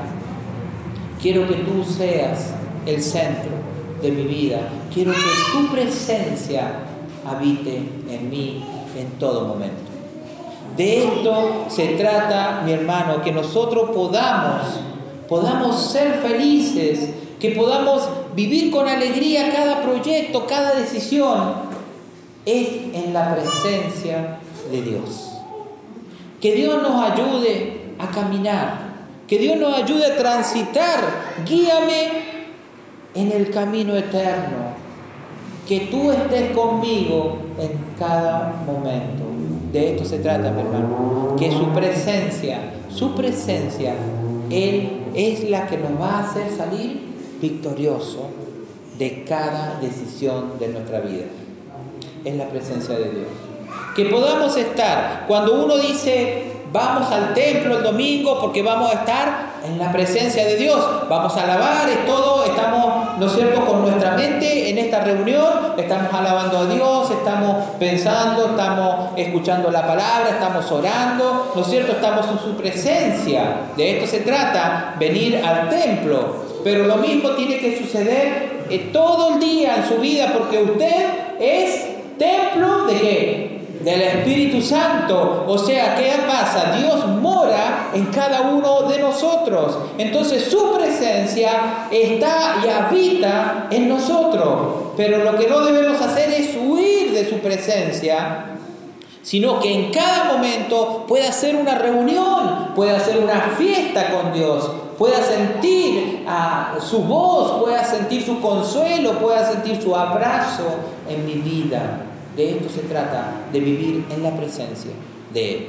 Quiero 1.22 1.46
que 1.50 1.56
tú 1.56 1.84
seas 1.84 2.52
el 2.86 3.02
centro 3.02 3.52
de 4.02 4.10
mi 4.10 4.24
vida. 4.24 4.70
Quiero 4.94 5.12
que 5.12 5.20
tu 5.52 5.68
presencia 5.74 6.80
habite 7.28 7.76
en 8.10 8.30
mí 8.30 8.64
en 8.98 9.20
todo 9.20 9.46
momento. 9.50 9.82
De 10.78 11.04
esto 11.04 11.66
se 11.68 11.88
trata, 11.96 12.62
mi 12.64 12.72
hermano, 12.72 13.22
que 13.22 13.34
nosotros 13.34 13.90
podamos, 13.94 14.80
podamos 15.28 15.92
ser 15.92 16.22
felices, 16.22 17.10
que 17.38 17.52
podamos 17.52 18.08
vivir 18.34 18.72
con 18.72 18.88
alegría 18.88 19.52
cada 19.52 19.82
proyecto, 19.82 20.46
cada 20.48 20.74
decisión, 20.76 21.54
es 22.46 22.70
en 22.94 23.14
la 23.14 23.36
presencia 23.36 24.40
de 24.72 24.82
Dios. 24.82 25.35
Que 26.46 26.54
Dios 26.54 26.80
nos 26.80 27.12
ayude 27.12 27.74
a 27.98 28.12
caminar, 28.12 28.78
que 29.28 29.40
Dios 29.40 29.58
nos 29.58 29.74
ayude 29.74 30.06
a 30.06 30.16
transitar. 30.16 31.00
Guíame 31.44 32.10
en 33.16 33.32
el 33.32 33.50
camino 33.50 33.96
eterno. 33.96 34.76
Que 35.68 35.88
tú 35.90 36.12
estés 36.12 36.52
conmigo 36.52 37.40
en 37.58 37.72
cada 37.98 38.62
momento. 38.64 39.24
De 39.74 39.94
esto 39.94 40.06
se 40.06 40.20
trata, 40.20 40.52
mi 40.52 40.62
hermano. 40.62 41.36
Que 41.36 41.52
su 41.52 41.70
presencia, 41.70 42.60
su 42.90 43.16
presencia, 43.16 43.96
Él 44.52 45.02
es 45.16 45.50
la 45.50 45.66
que 45.66 45.80
nos 45.80 46.00
va 46.00 46.20
a 46.20 46.30
hacer 46.30 46.52
salir 46.52 47.06
victorioso 47.42 48.30
de 49.00 49.24
cada 49.24 49.80
decisión 49.82 50.60
de 50.60 50.68
nuestra 50.68 51.00
vida. 51.00 51.26
Es 52.24 52.36
la 52.36 52.48
presencia 52.50 52.94
de 53.00 53.10
Dios. 53.10 53.55
Que 53.96 54.06
podamos 54.06 54.58
estar, 54.58 55.24
cuando 55.26 55.64
uno 55.64 55.78
dice, 55.78 56.52
vamos 56.72 57.10
al 57.12 57.34
templo 57.34 57.78
el 57.78 57.84
domingo 57.84 58.40
porque 58.42 58.62
vamos 58.62 58.92
a 58.92 58.96
estar 58.96 59.56
en 59.66 59.80
la 59.80 59.92
presencia 59.92 60.46
de 60.46 60.58
Dios, 60.58 60.78
vamos 61.10 61.36
a 61.38 61.44
alabar, 61.44 61.88
es 61.88 62.06
todo, 62.06 62.44
estamos, 62.44 63.18
¿no 63.18 63.26
es 63.26 63.32
cierto?, 63.32 63.66
con 63.66 63.82
nuestra 63.82 64.12
mente 64.12 64.70
en 64.70 64.78
esta 64.78 65.00
reunión, 65.00 65.74
estamos 65.78 66.14
alabando 66.14 66.58
a 66.60 66.66
Dios, 66.66 67.10
estamos 67.10 67.66
pensando, 67.80 68.48
estamos 68.48 69.12
escuchando 69.16 69.72
la 69.72 69.88
palabra, 69.88 70.30
estamos 70.30 70.70
orando, 70.72 71.54
¿no 71.56 71.62
es 71.62 71.68
cierto?, 71.68 71.94
estamos 71.94 72.28
en 72.30 72.40
su 72.40 72.58
presencia. 72.58 73.72
De 73.78 73.98
esto 73.98 74.08
se 74.08 74.20
trata, 74.20 74.96
venir 75.00 75.42
al 75.44 75.70
templo. 75.70 76.44
Pero 76.64 76.86
lo 76.86 76.98
mismo 76.98 77.30
tiene 77.32 77.60
que 77.60 77.78
suceder 77.78 78.66
eh, 78.70 78.90
todo 78.92 79.36
el 79.36 79.40
día 79.40 79.78
en 79.78 79.88
su 79.88 79.96
vida 79.96 80.34
porque 80.34 80.62
usted 80.62 81.06
es 81.40 81.86
templo 82.18 82.86
de 82.86 83.00
qué? 83.00 83.45
Del 83.86 84.02
Espíritu 84.02 84.64
Santo. 84.64 85.46
O 85.48 85.60
sea, 85.60 85.96
¿qué 85.96 86.14
pasa? 86.28 86.76
Dios 86.76 87.06
mora 87.08 87.92
en 87.94 88.08
cada 88.08 88.42
uno 88.42 88.90
de 88.90 88.98
nosotros. 88.98 89.78
Entonces 90.00 90.46
su 90.46 90.74
presencia 90.74 91.88
está 91.92 92.56
y 92.66 92.68
habita 92.68 93.68
en 93.70 93.88
nosotros. 93.88 94.94
Pero 94.98 95.24
lo 95.24 95.38
que 95.38 95.48
no 95.48 95.62
debemos 95.62 96.02
hacer 96.02 96.32
es 96.32 96.58
huir 96.58 97.14
de 97.14 97.30
su 97.30 97.38
presencia, 97.38 98.58
sino 99.22 99.60
que 99.60 99.72
en 99.72 99.92
cada 99.92 100.34
momento 100.34 101.06
pueda 101.08 101.30
hacer 101.30 101.56
una 101.56 101.76
reunión, 101.76 102.72
pueda 102.76 102.98
hacer 102.98 103.20
una 103.20 103.54
fiesta 103.56 104.10
con 104.10 104.34
Dios, 104.34 104.68
pueda 104.98 105.22
sentir 105.22 106.26
a 106.28 106.78
su 106.80 107.04
voz, 107.04 107.62
pueda 107.62 107.84
sentir 107.84 108.26
su 108.26 108.42
consuelo, 108.42 109.20
pueda 109.20 109.48
sentir 109.48 109.80
su 109.80 109.96
abrazo 109.96 110.64
en 111.08 111.24
mi 111.24 111.34
vida. 111.34 112.15
De 112.36 112.52
esto 112.52 112.70
se 112.70 112.82
trata, 112.82 113.48
de 113.52 113.60
vivir 113.60 114.06
en 114.10 114.24
la 114.24 114.36
presencia 114.36 114.92
de 115.34 115.52
Él. 115.54 115.68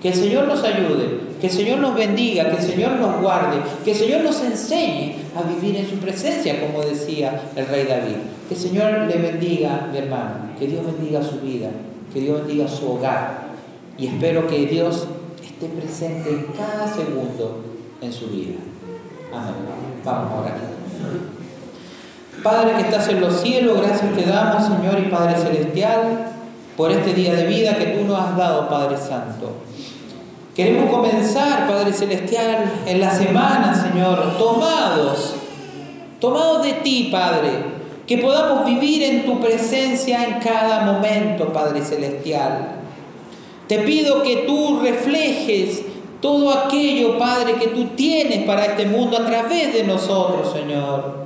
Que 0.00 0.08
el 0.08 0.14
Señor 0.14 0.46
nos 0.46 0.64
ayude, 0.64 1.20
que 1.40 1.48
el 1.48 1.52
Señor 1.52 1.78
nos 1.78 1.94
bendiga, 1.94 2.48
que 2.48 2.56
el 2.56 2.62
Señor 2.62 2.92
nos 2.92 3.20
guarde, 3.20 3.58
que 3.84 3.90
el 3.90 3.96
Señor 3.96 4.22
nos 4.22 4.40
enseñe 4.42 5.16
a 5.36 5.42
vivir 5.42 5.76
en 5.76 5.88
su 5.88 5.96
presencia, 5.96 6.58
como 6.58 6.82
decía 6.82 7.42
el 7.54 7.66
rey 7.66 7.84
David. 7.84 8.16
Que 8.48 8.54
el 8.54 8.60
Señor 8.60 8.92
le 9.06 9.16
bendiga, 9.16 9.88
mi 9.92 9.98
hermano, 9.98 10.54
que 10.58 10.66
Dios 10.66 10.86
bendiga 10.86 11.22
su 11.22 11.40
vida, 11.40 11.68
que 12.12 12.20
Dios 12.20 12.46
bendiga 12.46 12.66
su 12.66 12.90
hogar. 12.90 13.50
Y 13.98 14.06
espero 14.06 14.46
que 14.46 14.64
Dios 14.66 15.06
esté 15.42 15.66
presente 15.66 16.30
en 16.30 16.46
cada 16.56 16.88
segundo 16.88 17.62
en 18.00 18.12
su 18.12 18.28
vida. 18.28 18.54
Amén. 19.32 19.54
Vamos 20.02 20.32
a 20.32 20.40
orar. 20.40 21.39
Padre 22.42 22.72
que 22.72 22.82
estás 22.82 23.08
en 23.08 23.20
los 23.20 23.40
cielos, 23.40 23.82
gracias 23.82 24.14
te 24.16 24.24
damos, 24.24 24.64
Señor 24.64 24.98
y 24.98 25.10
Padre 25.10 25.36
Celestial, 25.36 26.32
por 26.74 26.90
este 26.90 27.12
día 27.12 27.34
de 27.34 27.46
vida 27.46 27.76
que 27.76 27.86
tú 27.86 28.04
nos 28.04 28.18
has 28.18 28.36
dado, 28.36 28.66
Padre 28.66 28.96
Santo. 28.96 29.52
Queremos 30.54 30.90
comenzar, 30.90 31.68
Padre 31.68 31.92
Celestial, 31.92 32.72
en 32.86 32.98
la 32.98 33.10
semana, 33.10 33.74
Señor, 33.74 34.38
tomados, 34.38 35.34
tomados 36.18 36.62
de 36.62 36.72
ti, 36.74 37.10
Padre, 37.12 37.50
que 38.06 38.16
podamos 38.16 38.64
vivir 38.64 39.02
en 39.02 39.26
tu 39.26 39.38
presencia 39.38 40.24
en 40.24 40.40
cada 40.40 40.80
momento, 40.80 41.52
Padre 41.52 41.82
Celestial. 41.82 42.76
Te 43.68 43.80
pido 43.80 44.22
que 44.22 44.44
tú 44.46 44.80
reflejes 44.80 45.82
todo 46.22 46.50
aquello, 46.50 47.18
Padre, 47.18 47.54
que 47.54 47.68
tú 47.68 47.84
tienes 47.96 48.44
para 48.44 48.64
este 48.64 48.86
mundo 48.86 49.18
a 49.18 49.26
través 49.26 49.74
de 49.74 49.84
nosotros, 49.84 50.52
Señor. 50.52 51.19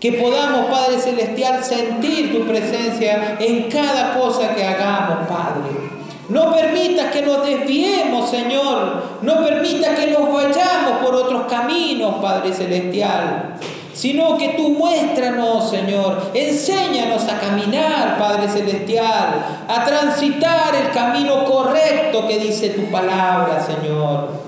Que 0.00 0.12
podamos, 0.12 0.70
Padre 0.70 0.98
Celestial, 0.98 1.62
sentir 1.62 2.32
tu 2.32 2.46
presencia 2.46 3.36
en 3.38 3.68
cada 3.70 4.14
cosa 4.18 4.54
que 4.54 4.64
hagamos, 4.64 5.28
Padre. 5.28 5.90
No 6.30 6.54
permitas 6.54 7.12
que 7.12 7.20
nos 7.20 7.44
desviemos, 7.44 8.30
Señor. 8.30 9.02
No 9.20 9.44
permitas 9.44 9.98
que 9.98 10.06
nos 10.06 10.32
vayamos 10.32 11.02
por 11.04 11.14
otros 11.14 11.42
caminos, 11.50 12.14
Padre 12.22 12.54
Celestial. 12.54 13.56
Sino 13.92 14.38
que 14.38 14.50
tú 14.50 14.70
muéstranos, 14.70 15.68
Señor. 15.68 16.30
Enséñanos 16.32 17.28
a 17.28 17.38
caminar, 17.38 18.16
Padre 18.18 18.48
Celestial. 18.48 19.66
A 19.68 19.84
transitar 19.84 20.74
el 20.76 20.90
camino 20.92 21.44
correcto 21.44 22.26
que 22.26 22.38
dice 22.38 22.70
tu 22.70 22.90
palabra, 22.90 23.60
Señor. 23.60 24.39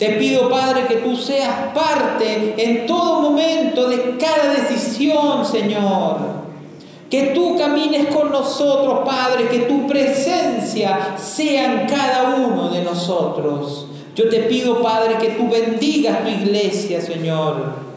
Te 0.00 0.12
pido, 0.12 0.48
Padre, 0.48 0.86
que 0.88 0.96
tú 0.96 1.14
seas 1.14 1.74
parte 1.74 2.54
en 2.56 2.86
todo 2.86 3.20
momento 3.20 3.86
de 3.86 4.16
cada 4.16 4.54
decisión, 4.54 5.44
Señor. 5.44 6.16
Que 7.10 7.32
tú 7.34 7.58
camines 7.58 8.06
con 8.06 8.32
nosotros, 8.32 9.00
Padre, 9.04 9.48
que 9.48 9.58
tu 9.58 9.86
presencia 9.86 11.18
sea 11.18 11.82
en 11.82 11.86
cada 11.86 12.34
uno 12.34 12.70
de 12.70 12.82
nosotros. 12.82 13.88
Yo 14.16 14.30
te 14.30 14.44
pido, 14.44 14.80
Padre, 14.80 15.18
que 15.18 15.32
tú 15.32 15.50
bendigas 15.50 16.24
tu 16.24 16.30
iglesia, 16.30 17.02
Señor. 17.02 17.89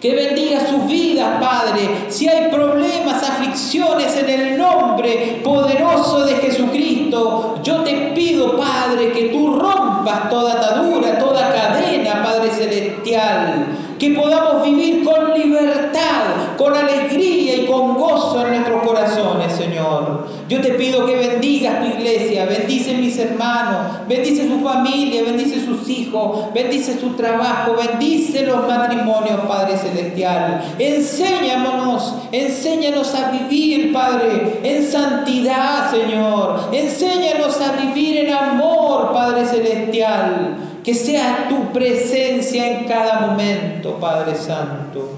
Que 0.00 0.14
bendiga 0.14 0.60
sus 0.64 0.86
vidas, 0.86 1.40
Padre. 1.40 2.06
Si 2.08 2.28
hay 2.28 2.48
problemas, 2.52 3.20
aflicciones 3.20 4.16
en 4.16 4.30
el 4.30 4.56
nombre 4.56 5.40
poderoso 5.42 6.24
de 6.24 6.34
Jesucristo, 6.36 7.56
yo 7.64 7.82
te 7.82 8.12
pido, 8.14 8.56
Padre, 8.56 9.10
que 9.10 9.24
tú 9.30 9.58
rompas 9.58 10.30
toda 10.30 10.52
atadura, 10.52 11.18
toda 11.18 11.52
cadena, 11.52 12.22
Padre 12.22 12.50
Celestial. 12.50 13.66
Que 13.98 14.10
podamos 14.10 14.64
vivir 14.64 15.02
con 15.02 15.36
libertad, 15.36 16.56
con 16.56 16.76
alegría 16.76 17.56
y 17.56 17.66
con 17.66 17.94
gozo 17.94 18.46
en 18.46 18.50
nuestros 18.50 18.84
corazones, 18.84 19.52
Señor. 19.52 20.28
Yo 20.48 20.60
te 20.60 20.74
pido 20.74 21.04
que 21.06 21.16
bendigas 21.16 21.80
tu 21.80 21.98
iglesia, 21.98 22.46
bendice 22.46 22.94
mis 22.94 23.18
hermanos, 23.18 24.06
bendice 24.08 24.48
su 24.48 24.60
familia, 24.60 25.24
bendice 25.24 25.64
sus 25.64 25.88
hijos, 25.88 26.54
bendice 26.54 26.98
su 27.00 27.10
trabajo, 27.16 27.74
bendice 27.74 28.17
los 28.46 28.66
matrimonios, 28.66 29.40
Padre 29.48 29.76
Celestial. 29.76 30.62
Enséñanos, 30.78 32.14
enséñanos 32.32 33.14
a 33.14 33.30
vivir, 33.30 33.92
Padre, 33.92 34.60
en 34.62 34.86
santidad, 34.86 35.90
Señor. 35.90 36.68
Enséñanos 36.72 37.60
a 37.60 37.72
vivir 37.72 38.26
en 38.26 38.32
amor, 38.32 39.12
Padre 39.12 39.44
Celestial. 39.46 40.56
Que 40.82 40.94
sea 40.94 41.46
tu 41.48 41.72
presencia 41.72 42.66
en 42.66 42.84
cada 42.84 43.20
momento, 43.20 43.98
Padre 44.00 44.34
Santo. 44.34 45.10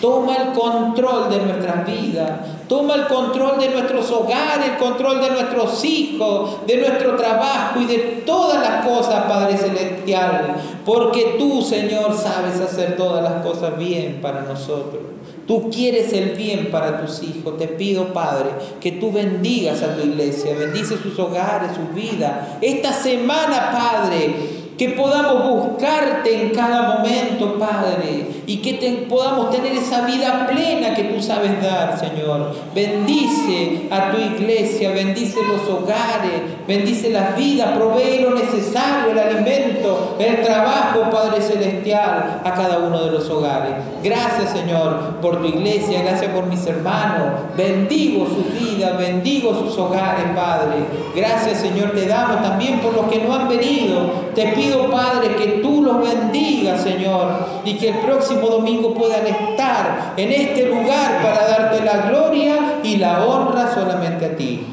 Toma 0.00 0.34
el 0.36 0.52
control 0.52 1.30
de 1.30 1.38
nuestras 1.38 1.86
vidas, 1.86 2.30
toma 2.68 2.94
el 2.94 3.06
control 3.06 3.58
de 3.58 3.68
nuestros 3.68 4.10
hogares, 4.10 4.70
el 4.72 4.76
control 4.76 5.20
de 5.20 5.30
nuestros 5.30 5.84
hijos, 5.84 6.66
de 6.66 6.76
nuestro 6.78 7.16
trabajo 7.16 7.80
y 7.80 7.86
de 7.86 7.98
todas 8.26 8.60
las 8.62 8.86
cosas, 8.86 9.24
Padre 9.24 9.56
Celestial. 9.56 10.56
Porque 10.84 11.36
tú, 11.38 11.62
Señor, 11.62 12.16
sabes 12.16 12.60
hacer 12.60 12.96
todas 12.96 13.22
las 13.22 13.44
cosas 13.44 13.78
bien 13.78 14.20
para 14.20 14.42
nosotros. 14.42 15.02
Tú 15.46 15.70
quieres 15.70 16.12
el 16.12 16.30
bien 16.30 16.70
para 16.70 17.04
tus 17.04 17.22
hijos. 17.22 17.58
Te 17.58 17.66
pido, 17.66 18.12
Padre, 18.12 18.50
que 18.80 18.92
tú 18.92 19.10
bendigas 19.10 19.82
a 19.82 19.94
tu 19.94 20.06
iglesia, 20.06 20.54
bendice 20.56 20.96
sus 20.96 21.18
hogares, 21.18 21.72
su 21.74 21.94
vida. 21.94 22.58
Esta 22.60 22.92
semana, 22.92 23.70
Padre, 23.72 24.61
que 24.82 24.88
podamos 24.88 25.68
buscarte 25.68 26.42
en 26.42 26.50
cada 26.50 26.96
momento, 26.96 27.56
Padre, 27.56 28.26
y 28.46 28.56
que 28.56 29.06
podamos 29.08 29.50
tener 29.50 29.72
esa 29.74 30.04
vida 30.04 30.44
plena 30.48 30.92
que 30.92 31.04
tú 31.04 31.22
sabes 31.22 31.62
dar, 31.62 31.96
Señor. 31.96 32.52
Bendice 32.74 33.86
a 33.92 34.10
tu 34.10 34.18
iglesia, 34.18 34.90
bendice 34.90 35.38
los 35.46 35.68
hogares, 35.68 36.42
bendice 36.66 37.10
las 37.10 37.36
vidas, 37.36 37.76
provee 37.76 38.22
lo 38.22 38.34
necesario, 38.34 39.12
el 39.12 39.18
alimento, 39.20 40.16
el 40.18 40.42
trabajo, 40.42 41.08
Padre 41.12 41.40
Celestial, 41.40 42.40
a 42.44 42.52
cada 42.52 42.78
uno 42.78 43.04
de 43.04 43.12
los 43.12 43.30
hogares. 43.30 43.74
Gracias, 44.02 44.50
Señor, 44.50 45.20
por 45.20 45.40
tu 45.40 45.46
iglesia, 45.46 46.02
gracias 46.02 46.32
por 46.32 46.46
mis 46.46 46.66
hermanos. 46.66 47.28
Bendigo 47.56 48.26
su 48.26 48.42
vida, 48.58 48.96
bendigo 48.98 49.54
sus 49.54 49.78
hogares, 49.78 50.24
Padre. 50.34 50.78
Gracias, 51.14 51.60
Señor, 51.60 51.92
te 51.92 52.08
damos 52.08 52.42
también 52.42 52.80
por 52.80 52.94
los 52.94 53.06
que 53.06 53.20
no 53.20 53.32
han 53.32 53.48
venido. 53.48 54.32
Te 54.34 54.48
pido, 54.48 54.71
Padre, 54.90 55.36
que 55.36 55.60
tú 55.62 55.82
los 55.82 56.00
bendigas, 56.00 56.82
Señor, 56.82 57.28
y 57.64 57.74
que 57.76 57.90
el 57.90 57.98
próximo 57.98 58.48
domingo 58.48 58.94
puedan 58.94 59.26
estar 59.26 60.14
en 60.16 60.32
este 60.32 60.66
lugar 60.66 61.22
para 61.22 61.46
darte 61.46 61.84
la 61.84 62.08
gloria 62.08 62.80
y 62.82 62.96
la 62.96 63.24
honra 63.24 63.72
solamente 63.72 64.26
a 64.26 64.36
ti. 64.36 64.66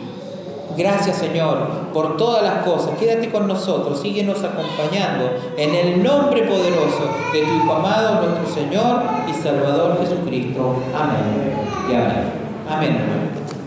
Gracias 0.77 1.17
Señor 1.17 1.67
por 1.93 2.15
todas 2.15 2.41
las 2.41 2.63
cosas. 2.63 2.97
Quédate 2.97 3.29
con 3.29 3.47
nosotros, 3.47 3.99
síguenos 3.99 4.41
acompañando 4.43 5.29
en 5.57 5.75
el 5.75 6.01
nombre 6.01 6.43
poderoso 6.43 7.09
de 7.33 7.41
tu 7.41 7.53
Hijo 7.53 7.73
amado, 7.73 8.21
nuestro 8.21 8.61
Señor 8.61 9.01
y 9.27 9.33
Salvador 9.33 9.97
Jesucristo. 9.99 10.75
Amén. 10.95 11.53
Y 11.89 11.95
amén. 11.95 12.39
Amén, 12.69 12.97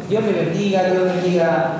Dios 0.08 0.22
me 0.22 0.32
bendiga, 0.32 0.84
Dios 0.84 1.04
bendiga 1.04 1.72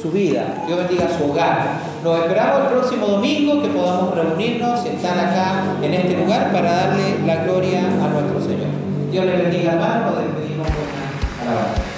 su 0.00 0.10
vida, 0.10 0.64
Dios 0.66 0.78
bendiga 0.78 1.08
su 1.16 1.30
hogar. 1.30 1.80
Nos 2.04 2.20
esperamos 2.20 2.60
el 2.62 2.66
próximo 2.68 3.06
domingo 3.06 3.62
que 3.62 3.68
podamos 3.68 4.14
reunirnos, 4.14 4.84
estar 4.84 5.18
acá 5.18 5.76
en 5.82 5.94
este 5.94 6.16
lugar 6.16 6.52
para 6.52 6.72
darle 6.72 7.18
la 7.26 7.44
gloria 7.44 7.80
a 7.80 8.08
nuestro 8.08 8.40
Señor. 8.40 8.68
Dios 9.10 9.26
le 9.26 9.36
bendiga, 9.36 9.72
hermano, 9.72 10.10
nos 10.10 10.18
despedimos 10.18 10.66
con 10.68 10.76
una 10.76 11.52
alabanza. 11.52 11.97